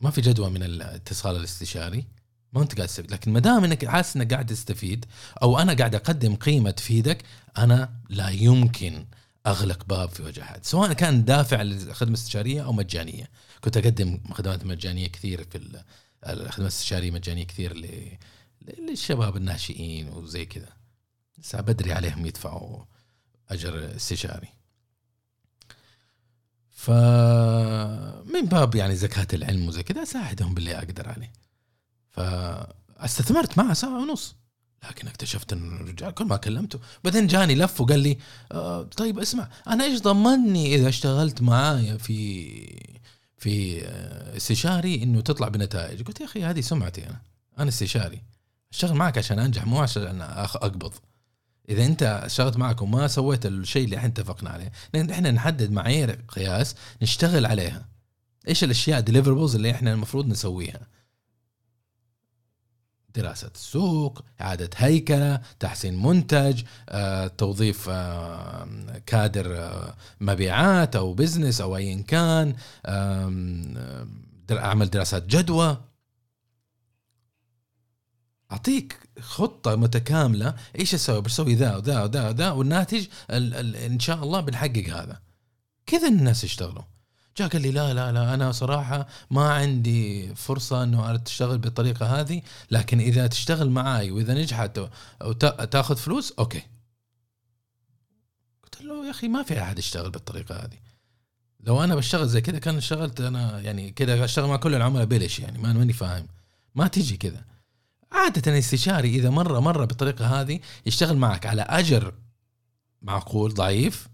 ما 0.00 0.10
في 0.10 0.20
جدوى 0.20 0.50
من 0.50 0.62
الاتصال 0.62 1.36
الاستشاري. 1.36 2.06
ما 2.52 2.62
أنت 2.62 2.74
قاعد 2.74 2.88
تستفيد 2.88 3.12
لكن 3.12 3.32
ما 3.32 3.40
دام 3.40 3.64
إنك 3.64 3.86
حاسس 3.86 4.16
إنك 4.16 4.32
قاعد 4.32 4.46
تستفيد 4.46 5.04
أو 5.42 5.58
أنا 5.58 5.74
قاعد 5.74 5.94
أقدم 5.94 6.36
قيمة 6.36 6.70
تفيدك 6.70 7.22
أنا 7.58 7.92
لا 8.08 8.28
يمكن 8.28 9.06
أغلق 9.46 9.84
باب 9.84 10.08
في 10.08 10.22
وجه 10.22 10.42
أحد. 10.42 10.64
سواء 10.64 10.92
كان 10.92 11.24
دافع 11.24 11.62
للخدمة 11.62 12.08
الاستشارية 12.14 12.64
أو 12.64 12.72
مجانية. 12.72 13.30
كنت 13.60 13.76
أقدم 13.76 14.20
خدمات 14.32 14.66
مجانية 14.66 15.08
كثير 15.08 15.44
في 15.50 15.58
الخدمه 16.26 16.66
الاستشارية 16.66 17.10
مجانية 17.10 17.44
كثير 17.44 17.72
للشباب 18.78 19.36
الناشئين 19.36 20.08
وزي 20.08 20.44
كذا. 20.44 20.72
لسه 21.38 21.60
بدري 21.60 21.92
عليهم 21.92 22.26
يدفعوا 22.26 22.84
أجر 23.50 23.96
استشاري. 23.96 24.48
فمن 26.70 28.44
باب 28.44 28.74
يعني 28.74 28.96
زكاة 28.96 29.26
العلم 29.32 29.68
وزي 29.68 29.82
كذا 29.82 30.02
أساعدهم 30.02 30.54
باللي 30.54 30.78
أقدر 30.78 31.08
عليه. 31.08 31.32
فاستثمرت 32.10 33.58
معه 33.58 33.72
ساعة 33.74 34.02
ونص. 34.02 34.36
لكن 34.90 35.08
اكتشفت 35.08 35.52
إن 35.52 35.76
الرجال 35.76 36.10
كل 36.14 36.24
ما 36.24 36.36
كلمته. 36.36 36.78
بعدين 37.04 37.26
جاني 37.26 37.54
لف 37.54 37.80
وقال 37.80 38.00
لي 38.00 38.18
آه 38.52 38.82
طيب 38.82 39.18
اسمع 39.18 39.48
أنا 39.68 39.84
إيش 39.84 40.00
ضمني 40.00 40.74
إذا 40.74 40.88
اشتغلت 40.88 41.42
معايا 41.42 41.96
في 41.96 42.48
في 43.36 43.84
آه، 43.84 44.36
استشاري 44.36 45.02
إنه 45.02 45.20
تطلع 45.20 45.48
بنتائج؟ 45.48 46.02
قلت 46.02 46.20
يا 46.20 46.24
أخي 46.24 46.44
هذه 46.44 46.60
سمعتي 46.60 47.06
أنا. 47.06 47.20
أنا 47.58 47.68
استشاري. 47.68 48.22
أشتغل 48.72 48.94
معك 48.94 49.18
عشان 49.18 49.38
أنجح 49.38 49.66
مو 49.66 49.80
عشان 49.80 50.20
أقبض. 50.22 50.92
إذا 51.68 51.86
أنت 51.86 52.02
اشتغلت 52.02 52.56
معك 52.56 52.82
وما 52.82 53.08
سويت 53.08 53.46
الشيء 53.46 53.84
اللي 53.84 53.96
إحنا 53.96 54.08
اتفقنا 54.08 54.50
عليه 54.50 54.72
لأن 54.94 55.10
إحنا 55.10 55.30
نحدد 55.30 55.70
معايير 55.70 56.24
قياس 56.28 56.74
نشتغل 57.02 57.46
عليها. 57.46 57.88
إيش 58.48 58.64
الأشياء 58.64 59.00
deliverables 59.00 59.54
اللي 59.54 59.70
إحنا 59.70 59.92
المفروض 59.92 60.26
نسويها؟ 60.26 60.80
دراسة 63.18 63.50
السوق 63.54 64.22
إعادة 64.40 64.70
هيكلة 64.76 65.40
تحسين 65.60 66.02
منتج 66.02 66.62
آه، 66.88 67.26
توظيف 67.26 67.88
آه، 67.90 68.68
كادر 69.06 69.56
آه، 69.58 69.94
مبيعات 70.20 70.96
أو 70.96 71.14
business 71.14 71.60
أو 71.60 71.76
أيا 71.76 72.02
كان 72.02 72.54
أعمل 74.50 74.90
دراسات 74.90 75.26
جدوى. 75.26 75.76
أعطيك 78.52 78.98
خطة 79.20 79.76
متكاملة 79.76 80.54
إيش 80.78 80.94
أسوي؟ 80.94 81.20
بسوي 81.20 81.54
ذا 81.54 81.76
وذا 81.76 82.02
وذا 82.02 82.28
وذا 82.28 82.50
والناتج 82.50 83.06
ال 83.30 83.54
ال 83.54 83.76
إن 83.76 83.98
شاء 83.98 84.24
الله 84.24 84.40
بنحقق 84.40 84.88
هذا. 84.88 85.20
كذا 85.86 86.08
الناس 86.08 86.44
يشتغلوا 86.44 86.82
جاء 87.38 87.48
قال 87.48 87.62
لي 87.62 87.70
لا 87.70 87.94
لا 87.94 88.12
لا 88.12 88.34
أنا 88.34 88.52
صراحة 88.52 89.06
ما 89.30 89.52
عندي 89.52 90.34
فرصة 90.34 90.82
إنه 90.82 91.16
تشتغل 91.16 91.58
بالطريقة 91.58 92.20
هذه 92.20 92.42
لكن 92.70 93.00
إذا 93.00 93.26
تشتغل 93.26 93.70
معاي 93.70 94.10
وإذا 94.10 94.34
نجحت 94.34 94.80
وتاخذ 95.24 95.96
فلوس 95.96 96.32
okay. 96.38 96.62
قلت 98.62 98.82
له 98.82 99.06
يا 99.06 99.10
أخي 99.10 99.28
ما 99.28 99.42
في 99.42 99.62
أحد 99.62 99.78
يشتغل 99.78 100.10
بالطريقة 100.10 100.54
هذه. 100.54 100.78
لو 101.60 101.84
أنا 101.84 101.94
بشتغل 101.94 102.28
زي 102.28 102.40
كذا 102.40 102.58
كان 102.58 102.76
اشتغلت 102.76 103.20
أنا 103.20 103.60
يعني 103.60 103.90
كذا 103.90 104.24
أشتغل 104.24 104.48
مع 104.48 104.56
كل 104.56 104.74
العملاء 104.74 105.04
بلاش 105.04 105.38
يعني 105.38 105.58
ما 105.58 105.72
ماني 105.72 105.92
فاهم. 105.92 106.26
ما 106.74 106.88
تيجي 106.88 107.16
كذا. 107.16 107.44
عادة 108.12 108.52
الاستشاري 108.52 109.08
إذا 109.08 109.30
مرة 109.30 109.60
مرة 109.60 109.84
بالطريقة 109.84 110.40
هذه 110.40 110.60
يشتغل 110.86 111.16
معك 111.16 111.46
على 111.46 111.62
أجر 111.62 112.14
معقول 113.02 113.54
ضعيف 113.54 114.08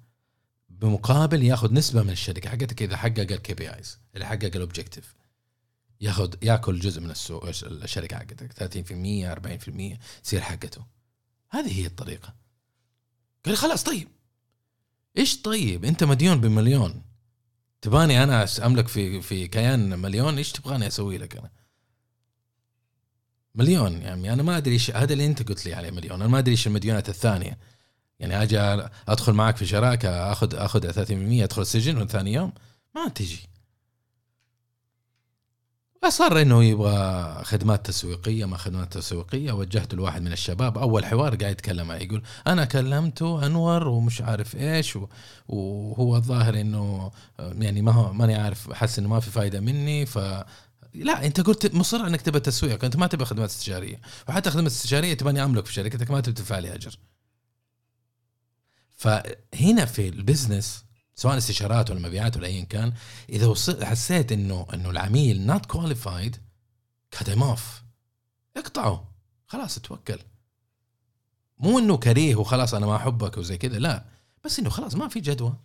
بمقابل 0.84 1.42
ياخذ 1.42 1.72
نسبة 1.72 2.02
من 2.02 2.10
الشركة 2.10 2.50
حقتك 2.50 2.82
إذا 2.82 2.96
حقق 2.96 3.18
ال 3.18 3.54
KPIs 3.54 3.98
اللي 4.14 4.26
حقق 4.26 4.50
ال 4.54 4.60
objective 4.60 5.14
ياخذ 6.00 6.34
ياكل 6.42 6.80
جزء 6.80 7.00
من 7.00 7.10
السوق 7.10 7.46
الشركة 7.64 8.16
حقتك 8.16 8.52
30% 8.52 9.94
40% 9.94 9.98
تصير 10.22 10.40
حقته. 10.40 10.84
هذه 11.50 11.80
هي 11.80 11.86
الطريقة. 11.86 12.34
قال 13.44 13.56
خلاص 13.56 13.82
طيب. 13.82 14.08
إيش 15.18 15.42
طيب؟ 15.42 15.84
أنت 15.84 16.04
مديون 16.04 16.40
بمليون. 16.40 17.02
تباني 17.80 18.22
أنا 18.22 18.46
أملك 18.62 18.88
في 18.88 19.22
في 19.22 19.48
كيان 19.48 19.98
مليون 19.98 20.36
إيش 20.36 20.52
تبغاني 20.52 20.86
أسوي 20.86 21.18
لك 21.18 21.36
أنا؟ 21.36 21.50
مليون 23.54 24.02
يعني 24.02 24.32
أنا 24.32 24.42
ما 24.42 24.56
أدري 24.56 24.74
إيش 24.74 24.90
هذا 24.90 25.12
اللي 25.12 25.26
أنت 25.26 25.48
قلت 25.48 25.66
لي 25.66 25.74
عليه 25.74 25.90
مليون. 25.90 26.22
أنا 26.22 26.30
ما 26.30 26.38
أدري 26.38 26.52
إيش 26.52 26.66
المديونات 26.66 27.08
الثانية. 27.08 27.58
يعني 28.30 28.42
أجي 28.42 28.88
أدخل 29.08 29.32
معك 29.32 29.56
في 29.56 29.66
شراكه 29.66 30.32
اخذ 30.32 30.54
أخذ 30.54 30.92
30% 30.92 31.42
أدخل 31.42 31.62
السجن 31.62 31.96
من 31.96 32.06
ثاني 32.06 32.32
يوم 32.32 32.52
ما 32.94 33.08
تجي. 33.08 33.48
اصر 36.04 36.40
إنه 36.40 36.64
يبغى 36.64 37.44
خدمات 37.44 37.86
تسويقية 37.86 38.44
ما 38.44 38.56
خدمات 38.56 38.92
تسويقية 38.92 39.52
وجهت 39.52 39.94
لواحد 39.94 40.22
من 40.22 40.32
الشباب 40.32 40.78
أول 40.78 41.04
حوار 41.04 41.34
قاعد 41.36 41.52
يتكلم 41.52 41.86
معي 41.86 42.04
يقول 42.04 42.22
أنا 42.46 42.64
كلمته 42.64 43.46
أنور 43.46 43.88
ومش 43.88 44.20
عارف 44.20 44.56
إيش 44.56 44.98
وهو 45.48 46.16
الظاهر 46.16 46.60
إنه 46.60 47.10
يعني 47.38 47.82
ما 47.82 47.92
هو 47.92 48.12
ماني 48.12 48.34
عارف 48.34 48.72
حس 48.72 48.98
إنه 48.98 49.08
ما 49.08 49.20
في 49.20 49.30
فايدة 49.30 49.60
مني 49.60 50.06
ف 50.06 50.18
لا 50.94 51.26
أنت 51.26 51.40
قلت 51.40 51.74
مصر 51.74 51.96
إنك 52.06 52.20
تبى 52.22 52.40
تسويق 52.40 52.84
أنت 52.84 52.96
ما 52.96 53.06
تبى 53.06 53.24
خدمات 53.24 53.48
استشارية 53.48 54.00
وحتى 54.28 54.50
خدمات 54.50 54.70
استشارية 54.70 55.14
تباني 55.14 55.44
أملك 55.44 55.66
في 55.66 55.72
شركتك 55.72 56.10
ما 56.10 56.20
تدفع 56.20 56.58
لي 56.58 56.74
أجر. 56.74 56.98
فهنا 58.94 59.84
في 59.84 60.08
ال 60.08 60.16
business 60.16 60.84
سواء 61.14 61.38
استشارات 61.38 61.90
ولا 61.90 62.00
مبيعات 62.00 62.36
ولا 62.36 62.46
ايا 62.46 62.64
كان 62.64 62.92
إذا 63.28 63.54
حسيت 63.84 64.32
إنه 64.32 64.66
إنه 64.74 64.90
العميل 64.90 65.46
not 65.46 65.66
qualified 65.66 66.36
cut 67.10 67.28
off 67.28 67.82
اقطعه. 68.56 69.14
خلاص 69.46 69.78
توكل. 69.78 70.18
مو 71.58 71.78
إنه 71.78 71.96
كريه 71.96 72.36
وخلاص 72.36 72.74
أنا 72.74 72.86
ما 72.86 72.96
أحبك 72.96 73.38
وزي 73.38 73.58
كذا 73.58 73.78
لا. 73.78 74.04
بس 74.44 74.58
إنه 74.58 74.70
خلاص 74.70 74.94
ما 74.94 75.08
في 75.08 75.20
جدوى. 75.20 75.56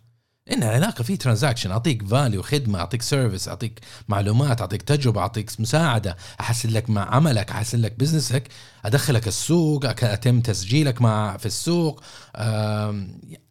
ان 0.52 0.62
العلاقه 0.62 1.02
في 1.04 1.16
transaction 1.16 1.70
أعطيك 1.70 2.06
value 2.06 2.42
خدمة 2.42 2.78
أعطيك 2.78 3.02
service 3.02 3.48
أعطيك 3.48 3.80
معلومات 4.08 4.60
أعطيك 4.60 4.82
تجربة 4.82 5.20
أعطيك 5.20 5.60
مساعدة 5.60 6.16
أحسن 6.40 6.70
لك 6.70 6.90
مع 6.90 7.14
عملك 7.14 7.50
أحسن 7.50 7.80
لك 7.80 7.98
business 7.98 8.42
ك 8.42 8.48
أدخلك 8.84 9.28
السوق 9.28 9.84
أتم 9.86 10.40
تسجيلك 10.40 11.02
مع 11.02 11.36
في 11.36 11.46
السوق 11.46 12.02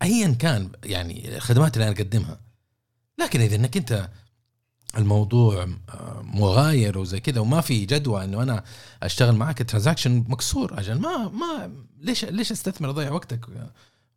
ايا 0.02 0.36
كان 0.40 0.72
يعني 0.84 1.38
الخدمات 1.38 1.78
اللي 1.78 1.88
أنا 1.88 1.96
أقدمها. 1.96 2.40
لكن 3.20 3.42
إذا 3.42 3.56
إنك 3.56 3.78
أنت 3.78 4.10
الموضوع 4.98 5.68
مغاير 6.22 6.98
وزي 6.98 7.20
كذا 7.20 7.40
وما 7.40 7.62
في 7.62 7.86
جدوى 7.86 8.24
إنه 8.24 8.44
أنا 8.44 8.64
أشتغل 9.04 9.36
معك 9.36 9.62
الترانزاكشن 9.62 10.26
مكسور 10.28 10.80
أجل 10.80 11.00
ما 11.00 11.30
ما 11.30 11.72
ليش 12.00 12.26
ليش 12.26 12.52
أستثمر 12.52 12.90
أضيع 12.90 13.12
وقتك 13.12 13.46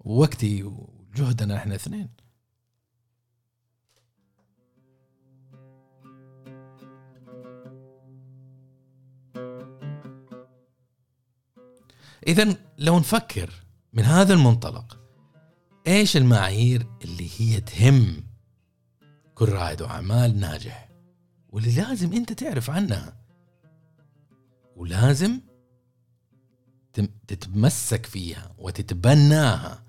ووقتي 0.00 0.62
وجهدنا 0.62 1.56
إحنا 1.56 1.74
اثنين؟ 1.74 2.21
اذا 12.26 12.56
لو 12.78 12.98
نفكر 12.98 13.50
من 13.92 14.02
هذا 14.02 14.34
المنطلق 14.34 14.98
إيش 15.86 16.16
المعايير 16.16 16.86
اللي 17.04 17.30
هي 17.38 17.60
تهم 17.60 18.24
كل 19.34 19.48
رائد 19.48 19.82
اعمال 19.82 20.40
ناجح؟ 20.40 20.88
واللي 21.48 21.74
لازم 21.74 22.12
أنت 22.12 22.32
تعرف 22.32 22.70
عنها. 22.70 23.16
ولازم 24.76 25.40
تتمسك 27.26 28.06
فيها 28.06 28.54
وتتبناها 28.58 29.82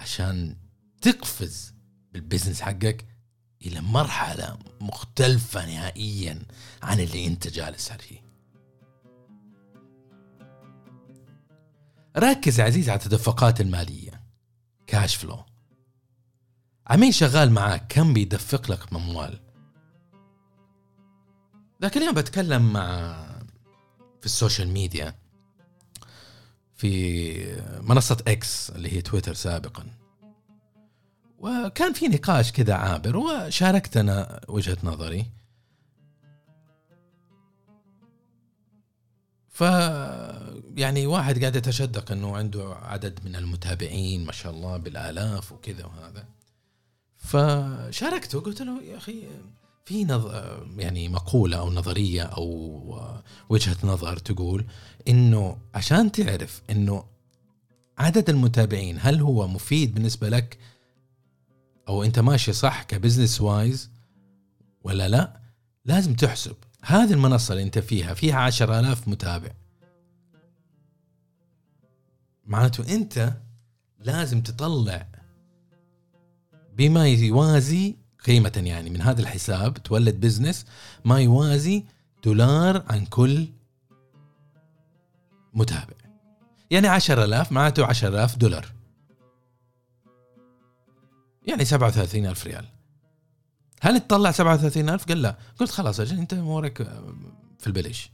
عشان 0.00 0.56
تقفز 1.02 1.74
بالبزنس 2.12 2.60
حقك 2.60 3.06
إلى 3.66 3.80
مرحلة 3.80 4.58
مختلفة 4.80 5.66
نهائيا 5.66 6.42
عن 6.82 7.00
اللي 7.00 7.26
أنت 7.26 7.48
جالس 7.48 7.92
عليه 7.92 8.21
ركز 12.16 12.60
يا 12.60 12.64
عزيزي 12.64 12.90
على 12.90 13.00
التدفقات 13.00 13.60
المالية. 13.60 14.22
كاش 14.86 15.16
فلو 15.16 15.44
عميل 16.86 17.14
شغال 17.14 17.50
معاك 17.50 17.86
كم 17.88 18.12
بيدفق 18.12 18.70
لك 18.70 18.92
اموال 18.92 19.40
ذاك 21.82 21.96
اليوم 21.96 22.14
بتكلم 22.14 22.72
مع 22.72 23.16
في 24.20 24.26
ال 24.26 24.32
social 24.32 24.68
media 24.68 25.14
في 26.76 27.62
منصة 27.80 28.16
إكس 28.28 28.70
اللي 28.70 28.92
هي 28.92 29.02
تويتر 29.02 29.34
سابقا. 29.34 29.86
وكان 31.38 31.92
في 31.92 32.08
نقاش 32.08 32.52
كذا 32.52 32.74
عابر 32.74 33.16
وشاركت 33.16 33.96
أنا 33.96 34.40
وجهة 34.48 34.76
نظري. 34.82 35.26
ف 39.48 39.62
يعني 40.76 41.06
واحد 41.06 41.40
قاعد 41.40 41.56
يتشدق 41.56 42.12
إنه 42.12 42.36
عنده 42.36 42.74
عدد 42.74 43.20
من 43.24 43.36
المتابعين 43.36 44.24
ما 44.24 44.32
شاء 44.32 44.52
الله 44.52 44.76
بالآلاف 44.76 45.52
وكذا 45.52 45.84
وهذا. 45.84 46.24
فشاركته 47.16 48.40
قلت 48.40 48.62
له 48.62 48.82
يا 48.82 48.96
أخي 48.96 49.22
في 49.84 50.04
نظ... 50.04 50.34
يعني 50.78 51.08
مقولة 51.08 51.58
أو 51.58 51.70
نظرية 51.70 52.22
أو 52.22 53.00
وجهة 53.48 53.76
نظر 53.84 54.16
تقول 54.16 54.64
إنه 55.08 55.58
عشان 55.74 56.12
تعرف 56.12 56.62
إنه 56.70 57.04
عدد 57.98 58.30
المتابعين 58.30 58.98
هل 59.00 59.20
هو 59.20 59.48
مفيد 59.48 59.94
بالنسبة 59.94 60.28
لك 60.28 60.58
أو 61.88 62.04
أنت 62.04 62.18
ماشي 62.18 62.52
صح 62.52 62.82
ك 62.82 62.88
business 62.88 63.40
wise 63.40 63.90
ولا 64.84 65.08
لا 65.08 65.40
لازم 65.84 66.14
تحسب. 66.14 66.56
هذه 66.82 67.12
المنصة 67.12 67.52
اللي 67.52 67.62
أنت 67.62 67.78
فيها 67.78 68.14
فيها 68.14 68.36
عشر 68.36 68.78
آلاف 68.78 69.08
متابع. 69.08 69.50
معناته 72.46 72.94
انت 72.94 73.32
لازم 73.98 74.42
تطلع 74.42 75.06
بما 76.76 77.08
يوازي 77.08 77.96
قيمة 78.24 78.62
يعني 78.66 78.90
من 78.90 79.00
هذا 79.00 79.20
الحساب 79.20 79.74
تولد 79.74 80.20
بزنس 80.20 80.66
ما 81.04 81.20
يوازي 81.20 81.84
دولار 82.24 82.84
عن 82.88 83.06
كل 83.06 83.48
متابع. 85.54 85.94
يعني 86.70 86.88
عشر 86.88 87.24
ألاف 87.24 87.52
معناته 87.52 87.86
عشر 87.86 88.08
ألاف 88.08 88.36
دولار. 88.36 88.66
يعني 91.46 91.64
سبعة 91.64 91.88
وثلاثين 91.88 92.26
ألف 92.26 92.46
ريال. 92.46 92.64
هل 93.80 94.00
تطلع 94.00 94.30
37000 94.30 95.08
قال 95.08 95.22
لا. 95.22 95.36
قلت 95.58 95.70
خلاص 95.70 96.00
أجل 96.00 96.18
أنت 96.18 96.34
أمورك 96.34 96.82
في 97.58 97.66
البلش. 97.66 98.10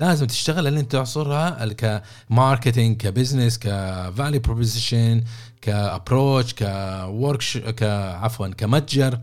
لازم 0.00 0.26
تشتغل 0.26 0.64
لأن 0.64 0.78
انت 0.78 0.92
تعصرها 0.92 1.66
كماركتينج 1.66 2.96
كبزنس 2.96 3.58
كفالي 3.58 4.38
بروبوزيشن 4.38 5.24
كابروتش 5.60 6.54
كورك 6.54 7.74
كعفوا 7.74 8.48
كمتجر 8.48 9.20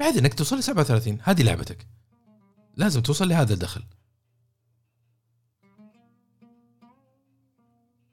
بعد 0.00 0.16
انك 0.16 0.34
توصل 0.34 0.58
ل 0.58 0.62
37 0.62 1.18
هذه 1.22 1.42
لعبتك. 1.42 1.86
لازم 2.76 3.00
توصل 3.00 3.28
لهذا 3.28 3.54
الدخل. 3.54 3.82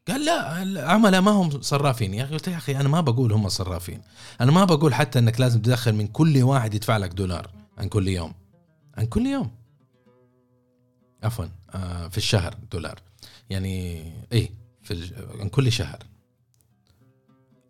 قال 0.08 0.25
لا 0.25 0.63
العملاء 0.63 1.21
ما 1.21 1.32
هم 1.32 1.62
صرافين. 1.62 2.13
يا 2.13 2.23
أخي 2.23 2.34
قلت 2.34 2.47
يا 2.47 2.58
أخي 2.58 2.75
أنا 2.75 2.89
ما 2.89 3.01
بقول 3.01 3.34
هم 3.34 3.49
صرافين. 3.49 4.01
أنا 4.41 4.51
ما 4.51 4.65
بقول 4.65 4.93
حتى 4.93 5.19
إنك 5.19 5.39
لازم 5.39 5.62
تدخل 5.62 5.95
من 5.95 6.08
كل 6.08 6.43
واحد 6.43 6.73
يدفع 6.73 6.97
لك 6.97 7.10
دولار 7.10 7.51
عن 7.77 7.89
كل 7.89 8.08
يوم. 8.08 8.34
عن 8.97 9.06
كل 9.06 9.25
يوم. 9.25 9.62
عفوا 11.23 11.45
آه 11.69 12.07
في 12.07 12.17
الشهر 12.17 12.57
دولار. 12.71 12.99
يعني 13.49 14.03
إيه 14.31 14.49
في 14.81 15.49
كل 15.51 15.71
شهر. 15.71 16.03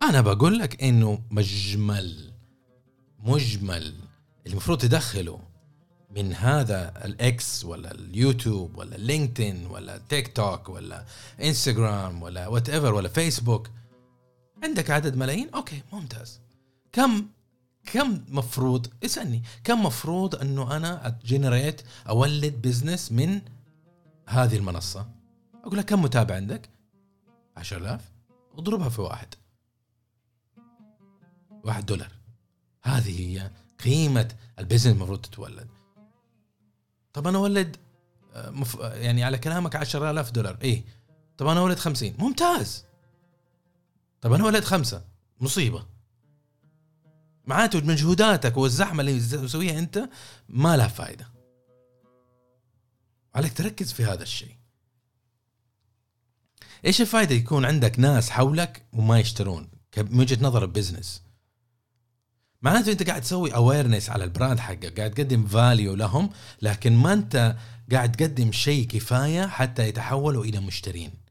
أنا 0.02 0.20
بقول 0.20 0.58
لك 0.58 0.82
إنه 0.82 1.22
مجمل 1.30 2.32
مجمل. 3.18 3.94
المفروض 4.46 4.78
تدخله 4.78 5.40
من 6.10 6.34
هذا 6.34 7.04
الاكس 7.04 7.64
ولا 7.64 7.90
اليوتيوب 7.94 8.78
ولا 8.78 8.96
لينكدين 8.96 9.66
ولا 9.66 10.00
تيك 10.08 10.36
توك 10.36 10.68
ولا 10.68 11.04
انستغرام 11.42 12.22
ولا 12.22 12.48
whatever 12.48 12.94
ولا 12.94 13.08
فيسبوك 13.08 13.70
عندك 14.62 14.90
عدد 14.90 15.16
ملايين؟ 15.16 15.50
أوكي 15.54 15.82
ممتاز. 15.92 16.40
كم 16.92 17.26
كم 17.92 18.24
مفروض 18.28 18.86
اسألني 19.04 19.42
كم 19.64 19.82
مفروض 19.82 20.34
إنه 20.34 20.76
أنا 20.76 21.06
أ 21.06 21.14
generate 21.14 21.82
أولد 22.08 22.62
business 22.62 23.12
من 23.12 23.40
هذه 24.28 24.56
المنصة؟ 24.56 25.06
أقول 25.64 25.78
لك 25.78 25.84
كم 25.84 26.02
متابع 26.02 26.34
عندك؟ 26.34 26.68
10000 27.56 28.00
اضربها 28.58 28.88
في 28.88 29.00
واحد. 29.00 29.34
واحد 31.64 31.86
دولار. 31.86 32.12
هذه 32.82 33.20
هي 33.20 33.50
قيمة 33.84 34.28
ال 34.58 34.62
business 34.62 34.94
المفروض 34.94 35.20
تتولد. 35.20 35.68
طب 37.12 37.26
أنا 37.26 37.38
أولد 37.38 37.76
آه، 38.34 38.50
مف... 38.50 38.74
يعني 38.80 39.24
على 39.24 39.38
كلامك 39.38 39.76
10000 39.76 40.30
دولار. 40.30 40.58
إيه. 40.62 40.84
طب 41.38 41.46
أنا 41.46 41.60
أولد 41.60 41.78
50 41.78 42.14
ممتاز. 42.18 42.84
طب 44.20 44.32
أنا 44.32 44.44
أولد 44.44 44.64
خمسة. 44.64 45.04
مصيبة. 45.40 45.86
معناته 47.46 47.80
مجهوداتك 47.80 48.56
والزحمة 48.56 49.00
اللي 49.00 49.20
تسويها 49.20 49.78
أنت 49.78 50.08
ما 50.48 50.76
لها 50.76 50.88
فائده 50.88 51.28
عليك 53.34 53.52
تركز 53.52 53.92
في 53.92 54.04
هذا 54.04 54.22
الشيء. 54.22 54.56
إيش 56.84 57.00
الفائده 57.00 57.34
يكون 57.34 57.64
عندك 57.64 57.98
ناس 57.98 58.30
حولك 58.30 58.82
وما 58.92 59.18
يشترون؟ 59.18 59.68
من 59.96 60.20
وجهة 60.20 60.38
نظر 60.40 60.64
ال 60.64 60.70
business. 60.70 61.22
معناته 62.62 62.92
أنت 62.92 63.02
قاعد 63.02 63.22
تسوي 63.22 63.54
awareness 63.54 64.10
على 64.10 64.24
ال 64.24 64.30
brand 64.30 64.58
حقك 64.58 64.98
قاعد 64.98 65.10
تقدم 65.10 65.46
value 65.46 65.94
لهم 65.94 66.30
لكن 66.62 66.92
ما 66.92 67.12
أنت 67.12 67.56
قاعد 67.92 68.12
تقدم 68.12 68.52
شيء 68.52 68.86
كفاية 68.86 69.46
حتى 69.46 69.88
يتحولوا 69.88 70.44
إلى 70.44 70.60
مشترين. 70.60 71.23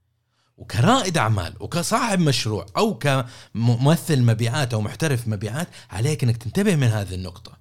وكرائد 0.58 1.18
أعمال 1.18 1.56
وكصاحب 1.60 2.20
مشروع 2.20 2.66
أو 2.78 2.98
كممثل 2.98 4.22
مبيعات 4.22 4.74
أو 4.74 4.82
محترف 4.82 5.28
مبيعات 5.28 5.68
عليك 5.90 6.24
إنك 6.24 6.38
تنتبه 6.38 6.76
من 6.76 6.88
هذه 6.88 7.16
النقطة. 7.16 7.58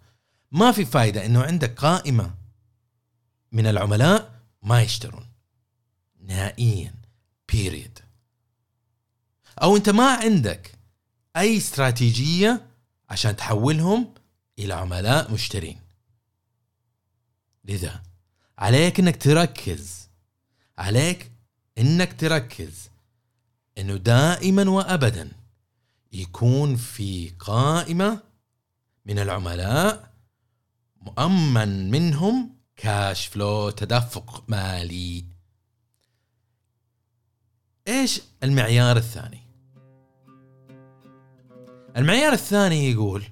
ما 0.53 0.73
في 0.73 0.85
فايدة 0.85 1.27
إنه 1.27 1.43
عندك 1.43 1.75
قائمة 1.81 2.35
من 3.53 3.67
العملاء 3.67 4.41
ما 4.63 4.83
يشترون. 4.83 5.27
نهائيا. 6.21 6.95
بيريد 7.53 7.99
أو 9.63 9.77
أنت 9.77 9.89
ما 9.89 10.15
عندك 10.17 10.79
أي 11.37 11.57
استراتيجية 11.57 12.67
عشان 13.11 13.37
تحولهم 13.37 14.15
إلى 14.59 14.75
عملاء 14.75 15.33
مشترين. 15.33 15.81
لذا 17.65 18.03
عليك 18.59 19.01
إنك 19.01 19.23
تركز. 19.23 20.09
عليك 20.79 21.32
إنك 21.79 22.21
تركز 22.21 22.91
إنه 23.79 23.97
دائما 23.97 24.71
وابدا 24.71 25.31
يكون 26.13 26.77
في 26.77 27.31
قائمة 27.39 28.21
من 29.07 29.19
العملاء 29.19 30.13
مؤمن 31.01 31.91
منهم 31.91 32.57
كاش 32.77 33.27
فلو 33.27 33.71
تدفق 33.71 34.45
مالي. 34.49 35.25
إيش 37.89 38.21
المعيار 38.43 38.97
الثاني؟ 38.97 39.41
المعيار 41.97 42.33
الثاني 42.33 42.91
يقول 42.91 43.25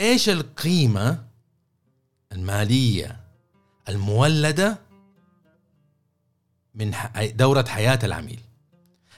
إيش 0.00 0.28
القيمة 0.28 1.26
المالية 2.32 3.20
المولدة 3.88 4.78
من 6.74 6.94
دورة 7.36 7.64
حياة 7.68 7.98
العميل. 8.02 8.40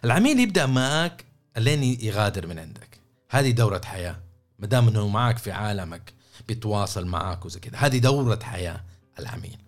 العميل 0.05 0.41
يبدأ 0.41 0.67
معك 0.67 1.25
لين 1.57 1.83
يغادر 1.83 2.47
من 2.47 2.59
عندك. 2.59 3.01
هذه 3.31 3.51
دورة 3.51 3.81
حياة. 3.85 4.21
ما 4.59 4.67
دام 4.67 4.89
إنه 4.89 5.09
معك 5.09 5.39
في 5.39 5.53
عالمك 5.53 6.13
بيتواصل 6.49 7.07
معك 7.07 7.45
وزي 7.45 7.61
كذا. 7.61 7.77
هذه 7.77 7.99
دورة 7.99 8.39
حياة 8.43 8.81
العميل. 9.19 9.59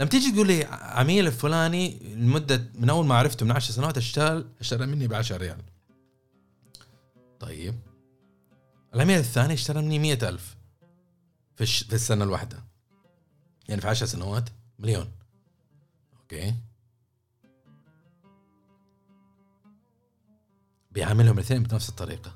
لما 0.00 0.08
تيجي 0.08 0.32
تقول 0.32 0.46
لي 0.46 0.64
عميل 0.70 1.26
الفلاني 1.26 1.98
لمدة 2.14 2.64
من 2.74 2.90
أول 2.90 3.06
ما 3.06 3.14
عرفته 3.14 3.46
من 3.46 3.52
10 3.52 3.72
سنوات 3.72 3.96
اشتغل 3.96 4.46
أشترى 4.60 4.86
مني 4.86 5.08
ب 5.08 5.14
10 5.14 5.36
ريال. 5.36 5.62
طيب. 7.40 7.74
العميل 8.94 9.18
الثاني 9.18 9.54
اشترى 9.54 9.82
مني 9.82 9.98
مئة 9.98 10.28
ألف 10.28 10.56
في. 11.56 11.66
في 11.66 11.94
السنة 11.94 12.24
الواحدة. 12.24 12.64
يعني 13.68 13.80
في 13.80 13.88
عشر 13.88 14.06
سنوات 14.06 14.48
مليون. 14.78 15.10
أوكي 16.32 16.54
بيعاملهم 20.90 21.34
الاثنين 21.34 21.62
بنفس 21.62 21.88
الطريقة. 21.88 22.34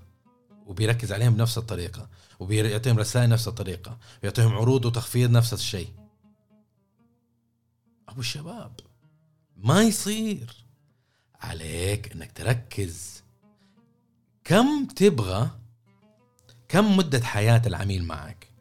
وبيركز 0.67 1.13
عليهم 1.13 1.35
بنفس 1.35 1.59
الطريقة. 1.59 2.09
وبيعطيهم 2.41 2.99
رسائل 2.99 3.29
نفس 3.29 3.49
الطريقة. 3.49 3.99
ويعطيهم 4.23 4.53
عروض 4.53 4.85
وتخفيض 4.85 5.31
نفس 5.31 5.53
الشيء. 5.53 5.93
أبو 8.09 8.21
الشباب 8.21 8.81
ما 9.57 9.83
يصير. 9.83 10.65
عليك 11.41 12.13
إنك 12.13 12.33
تركز. 12.33 13.23
كم 14.45 14.87
تبغى 14.87 15.51
كم 16.69 16.97
مدة 16.97 17.21
حياة 17.21 17.63
العميل 17.67 18.05
معك؟ 18.05 18.54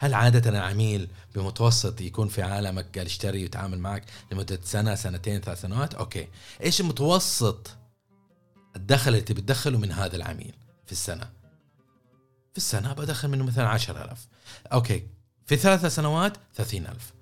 هل 0.00 0.14
عادة 0.14 0.50
العميل 0.50 1.08
بمتوسط 1.34 2.00
يكون 2.00 2.28
في 2.28 2.42
عالمك 2.42 2.98
قال 2.98 3.06
يشتري 3.06 3.42
ويتعامل 3.42 3.78
معك 3.78 4.04
لمدة 4.32 4.60
سنة 4.64 4.94
سنتين 4.94 5.40
ثلاث 5.40 5.60
سنوات؟ 5.60 5.94
أوكي. 5.94 6.28
إيش 6.62 6.80
المتوسط 6.80 7.76
الدخل 8.76 9.10
اللي 9.10 9.20
تبي 9.20 9.40
تدخله 9.40 9.78
من 9.78 9.92
هذا 9.92 10.16
العميل 10.16 10.54
في 10.86 10.92
السنة؟ 10.92 11.30
في 12.52 12.56
السنة 12.56 12.92
بدخل 12.92 13.28
منه 13.28 13.44
مثلا 13.44 13.68
عشر 13.68 14.10
ألف 14.10 14.28
أوكي. 14.72 15.06
في 15.46 15.56
ثلاث 15.56 15.86
سنوات 15.86 16.36
ثلاثين 16.54 16.86
ألف 16.86 17.12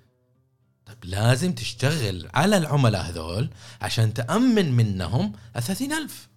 طيب 0.86 0.98
لازم 1.04 1.52
تشتغل 1.52 2.28
على 2.34 2.56
العملاء 2.56 3.02
هذول 3.02 3.50
عشان 3.80 4.14
تأمن 4.14 4.72
منهم 4.72 5.32
الثلاثين 5.56 5.92
ألف 5.92 6.28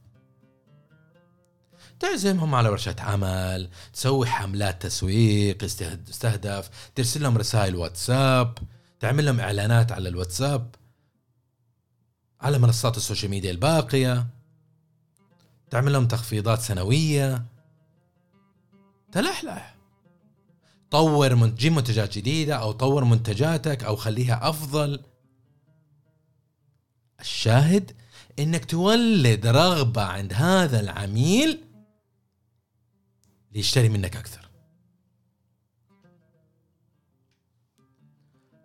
تعزمهم 2.02 2.56
على 2.56 2.70
ورشة 2.70 2.96
عمل 3.00 3.70
تسوي 3.94 4.26
حملات 4.26 4.82
تسويق 4.82 5.58
تستهدف 5.58 6.70
ترسل 6.96 7.24
لهم 7.24 7.38
رسائل 7.38 7.76
واتساب 7.76 8.58
تعمل 9.00 9.26
لهم 9.26 9.40
إعلانات 9.40 9.92
على 9.92 10.10
الواتساب 10.10 10.76
على 12.42 12.60
منصات 12.60 12.98
ال 12.98 13.03
social 13.03 13.32
media 13.32 13.52
الباقية 13.52 14.28
تعمل 15.70 15.94
لهم 15.94 16.08
تخفيضات 16.08 16.62
سنوية. 16.62 17.46
تلحلح. 19.12 19.76
طور 20.92 21.46
جيب 21.48 21.72
منتجات 21.74 22.18
جديدة 22.18 22.56
أو 22.56 22.72
طور 22.72 23.04
منتجاتك 23.04 23.84
أو 23.84 23.96
خليها 23.96 24.50
أفضل. 24.50 25.00
الشاهد 27.20 27.92
إنك 28.40 28.66
تولد 28.66 29.48
رغبة 29.48 30.02
عند 30.02 30.34
هذا 30.34 30.80
العميل 30.80 31.71
ليشتري 33.54 33.90
منك 33.90 34.16
أكثر. 34.16 34.50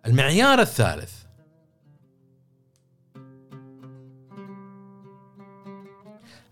المعيار 0.05 0.61
الثالث. 0.61 1.23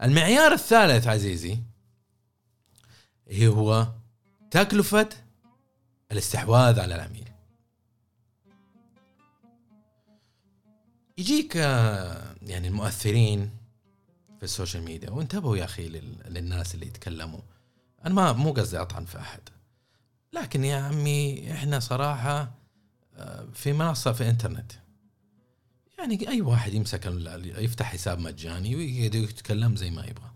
المعيار 0.04 0.52
الثالث 0.52 1.08
عزيزي 1.08 1.60
هو 3.32 3.88
تكلفة 4.52 5.10
الاستحواذ 6.12 6.80
على 6.80 6.96
العميل. 6.96 7.30
يجيك 11.18 11.56
يعني 11.56 12.68
المؤثرين 12.68 13.58
في 14.38 14.44
السوشيال 14.44 14.84
ميديا 14.84 15.10
وانتبهوا 15.10 15.58
يا 15.58 15.64
أخي 15.64 15.90
للناس 16.30 16.76
اللي 16.76 16.88
يتكلموا. 16.88 17.42
أنا 18.06 18.14
ما 18.14 18.34
مو 18.34 18.52
قصدي 18.52 18.82
أطعن 18.82 19.06
في 19.06 19.20
أحد. 19.20 19.42
لكن 20.34 20.64
يا 20.64 20.78
عمي 20.78 21.52
إحنا 21.52 21.80
صراحة 21.80 22.52
آه، 23.18 23.48
في 23.54 23.74
منصة 23.74 24.12
في 24.12 24.30
إنترنت. 24.30 24.72
يعني 26.00 26.30
أي 26.30 26.42
واحد 26.42 26.74
يمسك 26.74 27.06
يفتح 27.44 27.86
حساب 27.86 28.20
مجاني 28.20 28.76
ويتكلم 28.76 29.76
زي 29.76 29.92
ما 29.92 30.06
يبغى. 30.06 30.32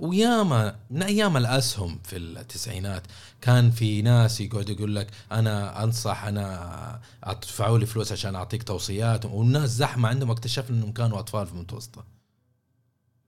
وياما 0.00 0.76
من 0.90 1.02
أيام 1.02 1.36
الأسهم 1.36 2.00
في 2.04 2.16
التسعينات 2.16 3.02
كان 3.40 3.70
في 3.70 4.02
ناس 4.02 4.40
يقعد 4.40 4.68
يقول 4.68 4.96
لك 4.96 5.10
أنا 5.32 5.84
أنصح 5.84 6.24
أنا 6.24 7.00
أدفعوا 7.24 7.78
لي 7.78 7.86
فلوس 7.86 8.12
عشان 8.12 8.34
أعطيك 8.34 8.62
توصيات. 8.62 9.24
والناس 9.24 9.70
زحمة 9.70 10.08
عندهم 10.08 10.30
اكتشفنا 10.30 10.76
إنهم 10.76 10.92
كانوا 10.92 11.18
أطفال 11.18 11.46
في 11.46 11.52
المتوسطة. 11.52 12.04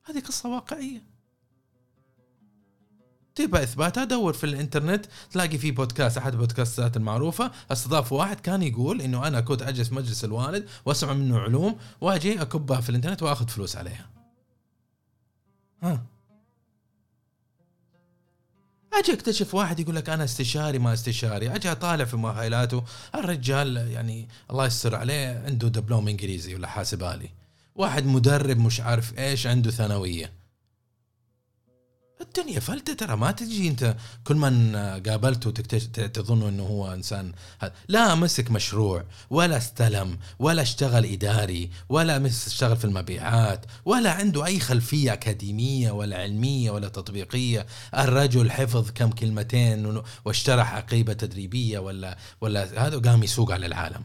هذه 0.04 0.20
قصة 0.20 0.48
واقعية. 0.48 1.13
تبى 3.34 3.62
اثباتها 3.62 4.04
دور 4.04 4.32
في 4.32 4.44
الإنترنت 4.44 5.06
تلاقي 5.30 5.58
في 5.58 5.70
بودكاست 5.70 6.18
أحد 6.18 6.32
البودكاستات 6.32 6.96
المعروفة. 6.96 7.50
أستضاف 7.72 8.12
واحد 8.12 8.40
كان 8.40 8.62
يقول 8.62 9.00
إنه 9.00 9.26
أنا 9.26 9.40
كنت 9.40 9.62
أجلس 9.62 9.92
مجلس 9.92 10.24
الوالد 10.24 10.68
وأسمع 10.84 11.12
منه 11.12 11.38
علوم 11.38 11.78
وأجي 12.00 12.42
أكبها 12.42 12.80
في 12.80 12.90
الإنترنت 12.90 13.22
وأخذ 13.22 13.48
فلوس 13.48 13.76
عليها. 13.76 14.10
ها. 15.82 16.02
أجي 18.92 19.12
أكتشف 19.12 19.54
واحد 19.54 19.80
يقول 19.80 19.96
لك 19.96 20.08
أنا 20.08 20.24
استشاري 20.24 20.78
ما 20.78 20.92
استشاري 20.92 21.54
أجي 21.54 21.72
أطالع 21.72 22.04
في 22.04 22.16
مؤهلاته. 22.16 22.84
الرجال 23.14 23.76
يعني 23.76 24.28
الله 24.50 24.66
يستر 24.66 24.94
عليه 24.94 25.42
عنده 25.46 25.68
دبلوم 25.68 26.08
إنجليزي 26.08 26.54
ولا 26.54 26.68
حاسب 26.68 27.02
الي 27.02 27.30
واحد 27.74 28.06
مدرب 28.06 28.58
مش 28.58 28.80
عارف 28.80 29.18
إيش 29.18 29.46
عنده 29.46 29.70
ثانوية. 29.70 30.43
الدنيا 32.20 32.60
فلتة 32.60 32.94
ترى 32.94 33.16
ما 33.16 33.30
تجي 33.30 33.68
أنت 33.68 33.96
كل 34.24 34.34
من 34.36 34.76
قابلته 34.76 35.50
تظن 36.06 36.48
إنه 36.48 36.62
هو 36.62 36.92
إنسان 36.92 37.32
لا 37.88 38.14
مسك 38.14 38.50
مشروع 38.50 39.04
ولا 39.30 39.56
استلم 39.56 40.18
ولا 40.38 40.62
اشتغل 40.62 41.04
إداري 41.04 41.70
ولا 41.88 42.26
اشتغل 42.26 42.76
في 42.76 42.84
المبيعات 42.84 43.66
ولا 43.84 44.12
عنده 44.12 44.46
أي 44.46 44.60
خلفية 44.60 45.12
أكاديمية 45.12 45.90
ولا 45.90 46.16
علمية 46.16 46.70
ولا 46.70 46.88
تطبيقية. 46.88 47.66
الرجل 47.94 48.50
حفظ 48.50 48.90
كم 48.90 49.10
كلمتين 49.10 50.02
واشترى 50.24 50.64
حقيبه 50.64 51.12
تدريبية 51.12 51.78
ولا 51.78 52.18
ولا 52.40 52.86
هذا 52.86 52.96
وقام 52.96 53.22
يسوق 53.22 53.52
على 53.52 53.66
العالم. 53.66 54.04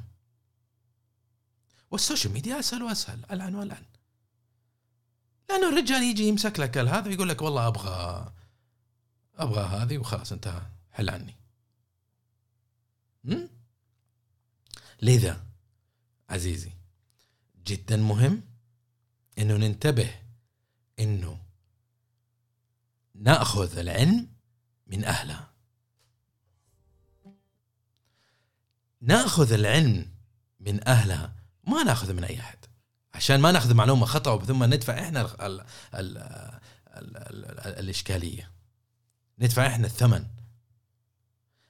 والسوشيال 1.91 2.33
ميديا 2.33 2.59
أسهل 2.59 2.83
وأسهل 2.83 3.19
العن 3.31 3.55
والعن 3.55 3.83
لأنه 5.49 5.69
الرجال 5.69 6.03
يجي 6.03 6.23
يمسك 6.23 6.59
لك 6.59 6.77
هذا 6.77 7.07
ويقول 7.07 7.29
لك 7.29 7.41
والله 7.41 7.67
أبغى 7.67 8.31
أبغى 9.35 9.63
هذه 9.63 9.97
وخلاص 9.97 10.31
انتهى 10.31 10.61
حل 10.91 11.09
عني? 11.09 11.35
لذا 15.01 15.45
عزيزي 16.29 16.71
جدا 17.65 17.97
مهم 17.97 18.41
إنه 19.37 19.57
ننتبه 19.57 20.15
إنه 20.99 21.39
نأخذ 23.15 23.77
العلم 23.77 24.27
من 24.87 25.05
أهله. 25.05 25.47
نأخذ 29.01 29.53
العلم 29.53 30.11
من 30.59 30.87
اهلها 30.87 31.35
ما 31.67 31.83
ناخذه 31.83 32.13
من 32.13 32.23
أي 32.23 32.39
أحد. 32.39 32.58
عشان 33.19 33.39
ما 33.39 33.51
ناخذ 33.51 33.73
معلومة 33.73 34.05
خطأ 34.05 34.45
ثم 34.45 34.63
ندفع 34.63 34.99
إحنا 34.99 35.21
ال 35.21 35.27
ال 35.41 35.61
ال 35.93 36.17
ال 36.97 37.45
ال 37.45 37.79
الإشكالية. 37.79 38.51
ندفع 39.39 39.67
إحنا 39.67 39.87
الثمن. 39.87 40.25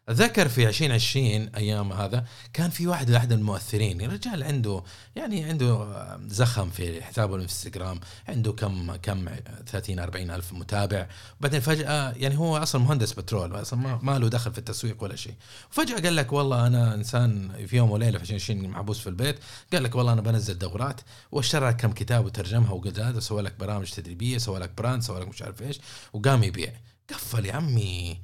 اتذكر 0.09 0.47
في 0.47 0.67
2020 0.67 1.25
أيام 1.55 1.93
هذا 1.93 2.25
كان 2.53 2.69
في 2.69 2.87
واحد 2.87 3.11
أحد 3.11 3.31
المؤثرين 3.31 4.11
رجال 4.11 4.43
عنده 4.43 4.83
يعني 5.15 5.43
عنده 5.43 5.87
زخم 6.27 6.69
في 6.69 7.03
حسابه 7.03 7.35
الإنستغرام 7.35 7.99
عنده 8.27 8.51
كم 8.51 8.95
كم 8.95 9.29
30 9.67 9.99
40 9.99 10.31
ألف 10.31 10.53
متابع 10.53 11.07
بعدين 11.39 11.59
فجأة 11.59 12.11
يعني 12.11 12.37
هو 12.37 12.57
أصلا 12.57 12.81
مهندس 12.81 13.13
بترول 13.13 13.61
أصلا 13.61 13.99
ما, 14.01 14.19
له 14.19 14.27
دخل 14.27 14.51
في 14.51 14.57
التسويق 14.57 15.03
ولا 15.03 15.15
شيء. 15.15 15.33
وفجاه 15.71 15.95
قال 16.01 16.15
لك 16.15 16.33
والله 16.33 16.67
أنا 16.67 16.95
إنسان 16.95 17.51
في 17.67 17.77
يوم 17.77 17.91
وليلة 17.91 18.17
في 18.17 18.23
2020 18.23 18.67
محبوس 18.69 18.99
في 18.99 19.07
البيت 19.09 19.39
قال 19.73 19.83
لك 19.83 19.95
والله 19.95 20.13
أنا 20.13 20.21
بنزل 20.21 20.57
دورات 20.57 21.01
واشترى 21.31 21.73
كم 21.73 21.91
كتاب 21.91 22.25
وترجمها 22.25 22.71
وقال 22.71 23.01
هذا 23.01 23.19
سوى 23.19 23.41
لك 23.41 23.59
برامج 23.59 23.91
تدريبية 23.91 24.37
سوى 24.37 24.59
لك 24.59 24.71
براند 24.77 25.01
سوى 25.01 25.19
لك 25.21 25.27
مش 25.27 25.41
عارف 25.41 25.61
إيش 25.61 25.79
وقام 26.13 26.43
يبيع. 26.43 26.73
قفل 27.09 27.45
يا 27.45 27.53
عمي. 27.53 28.19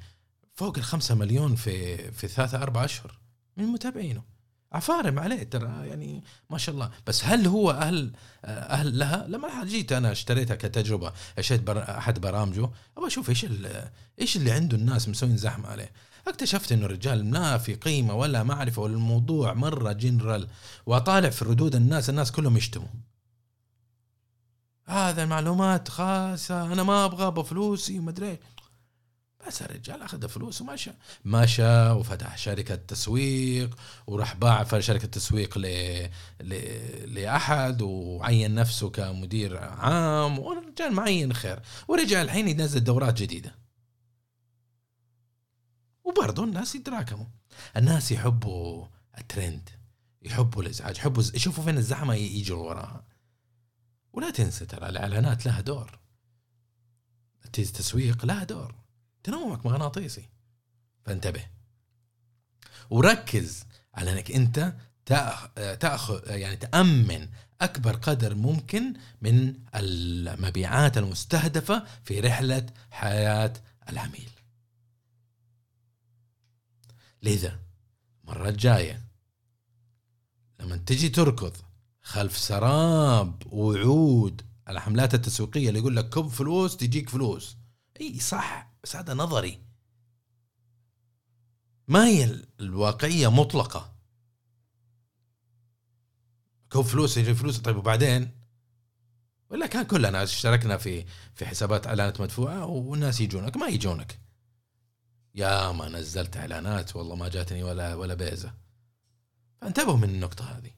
فوق 0.56 0.78
الخمسة 0.78 1.14
مليون 1.14 1.54
في 1.54 1.96
في 2.12 2.28
ثلاثة 2.28 2.62
أربع 2.62 2.84
أشهر. 2.84 3.18
من 3.56 3.64
متابعينه. 3.64 4.22
عفارم 4.72 5.18
عليه 5.18 5.42
ترى 5.42 5.88
يعني 5.88 6.24
ما 6.50 6.58
شاء 6.58 6.74
الله. 6.74 6.90
بس 7.06 7.24
هل 7.24 7.46
هو 7.46 7.70
أهل 7.70 8.12
أهل 8.44 8.98
لها؟ 8.98 9.26
لما 9.28 9.64
جيت 9.64 9.92
أنا 9.92 10.12
اشتريتها 10.12 10.54
كتجربة. 10.54 11.12
اشتريت 11.38 11.62
بر 11.62 11.98
أحد 11.98 12.20
برامجه. 12.20 12.70
أبغى 12.96 13.06
أشوف 13.06 13.30
إيش 13.30 13.46
إيش 14.20 14.36
اللي 14.36 14.52
عنده 14.52 14.76
الناس 14.76 15.08
مسوين 15.08 15.36
زحمة 15.36 15.68
عليه. 15.68 15.92
اكتشفت 16.28 16.72
إنه 16.72 16.86
الرجال 16.86 17.30
ما 17.30 17.58
في 17.58 17.74
قيمة 17.74 18.14
ولا 18.14 18.42
معرفة 18.42 18.82
والموضوع 18.82 19.52
مرة 19.52 19.92
جنرال 19.92 20.48
واطالع 20.86 21.30
في 21.30 21.44
ردود 21.44 21.74
الناس. 21.74 22.10
الناس 22.10 22.32
كلهم 22.32 22.56
يشتموا. 22.56 22.88
هذا 24.84 25.22
المعلومات 25.22 25.88
خاصة. 25.88 26.72
أنا 26.72 26.82
ما 26.82 27.04
أبغى 27.04 27.30
بفلوسي 27.30 27.98
وما 27.98 28.10
أدري 28.10 28.38
بس 29.46 29.62
الرجال 29.62 30.02
أخذ 30.02 30.28
فلوس 30.28 30.60
ومشى 30.60 30.90
مشى 31.24 31.90
وفتح 31.90 32.38
شركة 32.38 32.74
تسويق 32.74 33.78
وراح 34.06 34.34
باع 34.34 34.80
شركة 34.80 35.08
تسويق 35.08 35.58
ل... 35.58 35.66
ل... 36.40 36.54
لأحد 37.14 37.82
وعين 37.82 38.54
نفسه 38.54 38.90
كمدير 38.90 39.58
عام 39.58 40.38
والرجال 40.38 40.92
معين 40.92 41.32
خير. 41.32 41.62
ورجع 41.88 42.22
الحين 42.22 42.48
ينزل 42.48 42.84
دورات 42.84 43.22
جديدة. 43.22 43.54
وبرضه 46.04 46.44
الناس 46.44 46.74
يتراكموا. 46.74 47.26
الناس 47.76 48.12
يحبوا 48.12 48.86
الترند 49.18 49.70
يحبوا 50.22 50.62
الإزعاج 50.62 50.96
يحبوا 50.96 51.22
يشوفوا 51.34 51.64
فين 51.64 51.78
الزحمه 51.78 52.14
يجروا 52.14 52.68
وراها. 52.68 53.04
ولا 54.12 54.30
تنسى 54.30 54.66
ترى 54.66 54.88
الإعلانات 54.88 55.46
لها 55.46 55.60
دور. 55.60 55.98
التسويق 57.44 58.24
لها 58.24 58.44
دور. 58.44 58.85
تنومك 59.26 59.66
مغناطيسي 59.66 60.28
فانتبه. 61.04 61.46
وركز 62.90 63.64
على 63.94 64.12
إنك 64.12 64.30
أنت 64.30 64.74
تاخذ 65.80 66.30
يعني 66.30 66.56
تأمن 66.56 67.28
أكبر 67.60 67.96
قدر 67.96 68.34
ممكن 68.34 68.94
من 69.22 69.54
المبيعات 69.74 70.98
المستهدفة 70.98 71.86
في 72.04 72.20
رحلة 72.20 72.66
حياة 72.90 73.52
العميل. 73.88 74.30
لذا 77.22 77.58
المره 78.24 78.48
الجايه 78.48 79.02
لما 80.60 80.76
تجي 80.76 81.08
تركض 81.08 81.56
خلف 82.02 82.38
سراب 82.38 83.42
وعود 83.46 84.42
الحملات 84.68 85.14
التسويقية 85.14 85.68
اللي 85.68 85.78
يقول 85.78 85.96
لك 85.96 86.08
كب 86.08 86.28
فلوس 86.28 86.76
تجيك 86.76 87.10
فلوس. 87.10 87.56
إي 88.00 88.20
صح. 88.20 88.75
بس 88.86 88.96
هذا 88.96 89.14
نظري. 89.14 89.60
ما 91.88 92.06
هي 92.06 92.44
الواقعية 92.60 93.30
مطلقة؟ 93.30 93.92
كب 96.70 96.80
فلوس 96.80 97.16
يجي 97.16 97.34
فلوس 97.34 97.58
طيب 97.58 97.76
وبعدين؟ 97.76 98.30
ولا 99.50 99.66
كان 99.66 99.82
كلنا 99.82 100.22
اشتركنا 100.22 100.76
في 100.76 101.04
في 101.34 101.46
حسابات 101.46 101.86
إعلانات 101.86 102.20
مدفوعة 102.20 102.66
والناس 102.66 103.20
يجونك 103.20 103.56
ما 103.56 103.66
يجونك. 103.66 104.20
يا 105.34 105.72
ما 105.72 105.88
نزلت 105.88 106.36
إعلانات 106.36 106.96
والله 106.96 107.16
ما 107.16 107.28
جاتني 107.28 107.62
ولا 107.62 107.94
ولا 107.94 108.14
بيزة. 108.14 108.54
فانتبهوا 109.60 109.96
من 109.96 110.10
النقطة 110.10 110.44
هذه. 110.44 110.70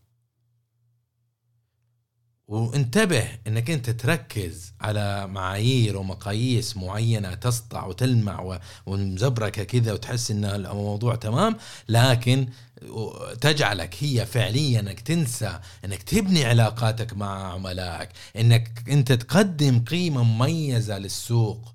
وانتبه 2.49 3.29
إنك 3.47 3.71
أنت 3.71 3.91
تركز 3.91 4.73
على 4.81 5.27
معايير 5.27 5.97
ومقاييس 5.97 6.77
معينة 6.77 7.35
تسطع 7.35 7.87
وتلمع 7.87 8.59
ومزبركة 8.87 9.65
كذا 9.65 9.93
وتحس 9.93 10.31
إن 10.31 10.45
الموضوع 10.45 11.15
تمام 11.15 11.57
لكن 11.89 12.49
تجعلك 13.41 13.97
هي 14.01 14.27
فعليا 14.27 14.81
إنك 14.81 15.01
تنسى 15.01 15.61
إنك 15.85 16.03
تبني 16.03 16.45
علاقاتك 16.45 17.13
مع 17.17 17.53
عملائك 17.53 18.09
إنك 18.37 18.85
أنت 18.89 19.13
تقدم 19.13 19.85
قيمة 19.85 20.23
مميزة 20.23 20.99
للسوق. 20.99 21.75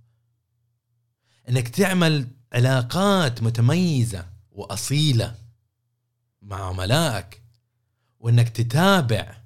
إنك 1.49 1.67
تعمل 1.67 2.27
علاقات 2.53 3.43
متميزة 3.43 4.25
وأصيلة 4.51 5.35
مع 6.41 6.67
عملائك 6.67 7.41
وإنك 8.19 8.49
تتابع 8.49 9.42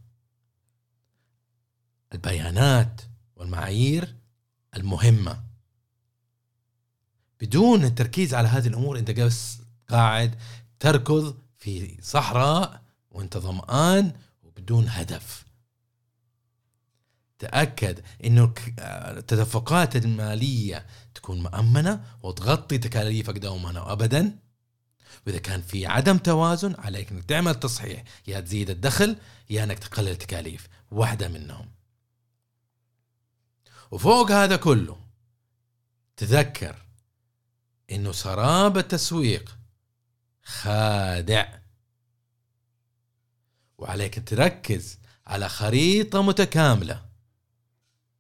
البيانات 2.14 3.02
والمعايير 3.36 4.16
المهمة. 4.76 5.44
بدون 7.42 7.84
التركيز 7.84 8.34
على 8.34 8.48
هذه 8.48 8.68
الأمور 8.68 9.00
أنت 9.00 9.12
بس 9.12 9.58
قاعد 9.90 10.36
تركض 10.80 11.38
في 11.58 11.98
صحراء 12.02 12.82
وأنت 13.12 13.38
ظمآن 13.38 14.14
وبدون 14.44 14.88
هدف. 14.90 15.46
تأكد 17.40 18.00
انه 18.26 18.54
التدفقات 18.80 19.96
المالية 19.96 20.86
تكون 21.16 21.42
مأمنة 21.42 22.04
وتغطي 22.24 22.78
تكاليفك 22.78 23.38
دوما 23.38 23.82
وابدا 23.82 24.40
وإذا 25.28 25.38
كان 25.38 25.62
في 25.62 25.86
عدم 25.86 26.18
توازن 26.18 26.76
عليك 26.78 27.12
إنك 27.12 27.24
تعمل 27.24 27.56
تصحيح. 27.56 28.04
يا 28.28 28.40
تزيد 28.40 28.70
الدخل 28.70 29.18
يا 29.50 29.64
إنك 29.64 29.80
تقلل 29.80 30.10
التكاليف. 30.10 30.68
واحدة 30.92 31.28
منهم. 31.28 31.77
وفوق 33.92 34.32
هذا 34.32 34.56
كله 34.56 35.08
تذكر 36.18 36.86
إنه 37.92 38.12
سراب 38.12 38.78
التسويق 38.78 39.58
خادع. 40.44 41.60
وعليك 43.78 44.30
تركز 44.30 45.00
على 45.28 45.50
خريطة 45.50 46.22
متكاملة 46.22 47.06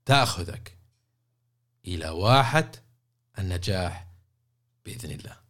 تأخذك 0.06 0.78
إلى 1.88 2.10
واحة 2.10 2.72
النجاح 3.40 4.08
بإذن 4.86 5.12
الله. 5.12 5.47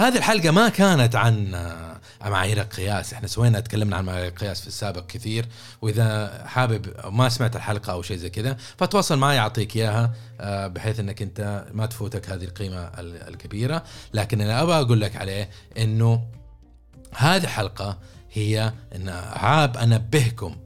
هذه 0.00 0.16
الحلقة 0.16 0.50
ما 0.50 0.68
كانت 0.68 1.16
عن 1.16 1.50
معايير 2.24 2.60
القياس. 2.60 3.12
إحنا 3.12 3.26
سوينا 3.26 3.60
تكلمنا 3.60 3.96
عن 3.96 4.04
معايير 4.04 4.28
القياس 4.28 4.60
في 4.60 4.66
السابق 4.66 5.06
كثير 5.06 5.46
وإذا 5.82 6.42
حابب 6.46 6.86
ما 7.06 7.28
سمعت 7.28 7.56
الحلقة 7.56 7.92
أو 7.92 8.02
شيء 8.02 8.16
زي 8.16 8.30
كذا 8.30 8.56
فتواصل 8.78 9.18
معي 9.18 9.38
أعطيك 9.38 9.76
إياها 9.76 10.12
آه، 10.40 10.66
بحيث 10.66 11.00
إنك 11.00 11.22
أنت 11.22 11.66
ما 11.72 11.86
تفوتك 11.86 12.30
هذه 12.30 12.44
القيمة 12.44 12.90
الكبيرة. 12.98 13.84
لكن 14.14 14.40
أنا 14.40 14.62
أبغى 14.62 14.80
أقول 14.80 15.00
لك 15.00 15.16
عليه 15.16 15.50
إنه 15.78 16.22
هذه 17.16 17.46
حلقة 17.46 17.98
هي 18.32 18.72
إن 18.94 19.08
عاب 19.32 19.76
أنبهكم 19.76 20.56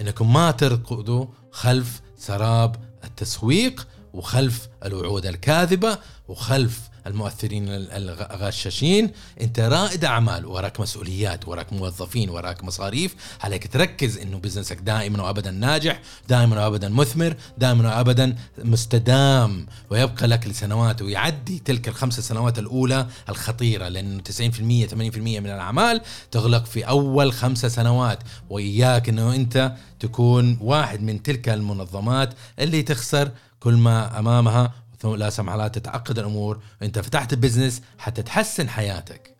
إنكم 0.00 0.32
ما 0.32 0.50
تركضوا 0.50 1.26
خلف 1.50 2.00
سراب 2.18 2.76
التسويق 3.04 3.88
وخلف 4.12 4.68
الوعود 4.84 5.26
الكاذبة 5.26 5.98
وخلف 6.28 6.91
المؤثرين 7.06 7.64
الغشاشين. 7.68 9.10
انت 9.40 9.60
رائد 9.60 10.04
اعمال 10.04 10.46
وراك 10.46 10.80
مسؤوليات 10.80 11.48
وراك 11.48 11.72
موظفين 11.72 12.30
وراك 12.30 12.64
مصاريف. 12.64 13.14
عليك 13.40 13.72
تركز 13.72 14.18
انه 14.18 14.38
بزنسك 14.38 14.76
دائما 14.76 15.22
وابدا 15.22 15.50
ناجح 15.50 16.00
دائما 16.28 16.64
وابدا 16.64 16.88
مثمر 16.88 17.36
دائما 17.58 17.96
وابدا 17.96 18.36
مستدام. 18.58 19.66
ويبقى 19.90 20.26
لك 20.26 20.46
لسنوات 20.46 21.02
ويعدي 21.02 21.58
تلك 21.58 21.88
الخمس 21.88 22.20
سنوات 22.20 22.58
الأولى 22.58 23.06
الخطيرة 23.28 23.88
لأنه 23.88 24.22
90% 24.22 24.86
80% 24.86 25.40
من 25.40 25.46
الأعمال 25.50 26.00
تغلق 26.30 26.64
في 26.64 26.88
أول 26.88 27.32
خمسة 27.32 27.68
سنوات. 27.68 28.18
وإياك 28.50 29.08
إنه 29.08 29.34
أنت 29.34 29.72
تكون 30.00 30.58
واحد 30.60 31.02
من 31.02 31.22
تلك 31.22 31.48
المنظمات 31.48 32.34
اللي 32.58 32.82
تخسر 32.82 33.30
كل 33.60 33.74
ما 33.74 34.18
أمامها 34.18 34.72
ثم 35.02 35.14
لا 35.14 35.30
سمح 35.30 35.52
الله 35.52 35.68
تتعقد 35.68 36.18
الأمور. 36.18 36.62
إنت 36.82 36.98
فتحت 36.98 37.34
بزنس 37.34 37.82
حتى 37.98 38.22
تحسن 38.22 38.68
حياتك. 38.68 39.36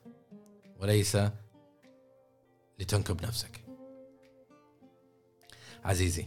وليس 0.81 1.19
لتنكب 2.79 3.23
نفسك. 3.23 3.61
عزيزي 5.85 6.27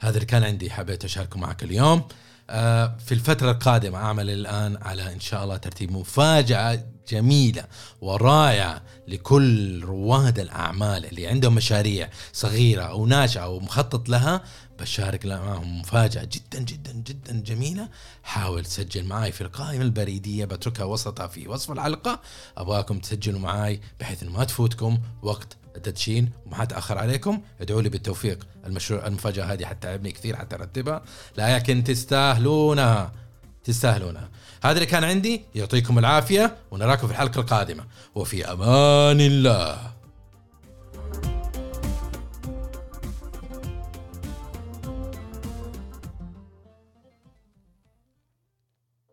هذا 0.00 0.14
اللي 0.14 0.26
كان 0.26 0.44
عندي 0.44 0.70
حبيت 0.70 1.04
أشاركه 1.04 1.38
معك 1.38 1.62
اليوم. 1.62 2.02
آه، 2.50 2.96
في 3.06 3.12
الفترة 3.12 3.50
القادمة 3.50 3.98
أعمل 3.98 4.30
الآن 4.30 4.78
على 4.82 5.12
إن 5.12 5.20
شاء 5.20 5.44
الله 5.44 5.56
ترتيب 5.56 5.92
مفاجأة 5.92 6.84
جميلة 7.08 7.64
ورائعة 8.00 8.82
لكل 9.08 9.84
رواد 9.84 10.38
الأعمال 10.38 11.06
اللي 11.06 11.26
عندهم 11.26 11.54
مشاريع 11.54 12.10
صغيرة 12.32 12.82
أو 12.82 13.06
ناشئة 13.06 13.40
أو 13.40 13.60
مخطط 13.60 14.08
لها. 14.08 14.42
بشارك 14.80 15.26
معهم 15.26 15.80
مفاجأة 15.80 16.24
جدا 16.24 16.58
جدا 16.58 16.92
جدا 16.92 17.40
جميلة. 17.40 17.88
حاول 18.22 18.64
تسجل 18.64 19.04
معي 19.04 19.32
في 19.32 19.40
القائمة 19.40 19.84
البريدية. 19.84 20.44
بتركها 20.44 20.84
وسطها 20.84 21.26
في 21.26 21.48
وصف 21.48 21.70
الحلقة. 21.70 22.20
أبغاكم 22.56 22.98
تسجلوا 22.98 23.40
معي 23.40 23.80
بحيث 24.00 24.22
ما 24.22 24.44
تفوتكم 24.44 24.98
وقت 25.22 25.56
التدشين 25.76 26.30
وما 26.46 26.56
حتأخر 26.56 26.98
عليكم. 26.98 27.42
ادعوا 27.60 27.82
لي 27.82 27.88
بالتوفيق. 27.88 28.46
المشروع 28.66 29.06
المفاجأة 29.06 29.44
هذه 29.44 29.64
حتتعبني 29.64 30.12
كثير 30.12 30.36
حتى 30.36 30.56
ارتبها 30.56 31.02
لكن 31.38 31.84
تستاهلونها. 31.84 33.12
تستاهلونها. 33.64 34.28
هذا 34.62 34.72
اللي 34.72 34.86
كان 34.86 35.04
عندي. 35.04 35.44
يعطيكم 35.54 35.98
العافية 35.98 36.56
ونراكم 36.70 37.06
في 37.06 37.12
الحلقة 37.12 37.40
القادمة. 37.40 37.84
وفي 38.14 38.52
أمان 38.52 39.20
الله. 39.20 39.91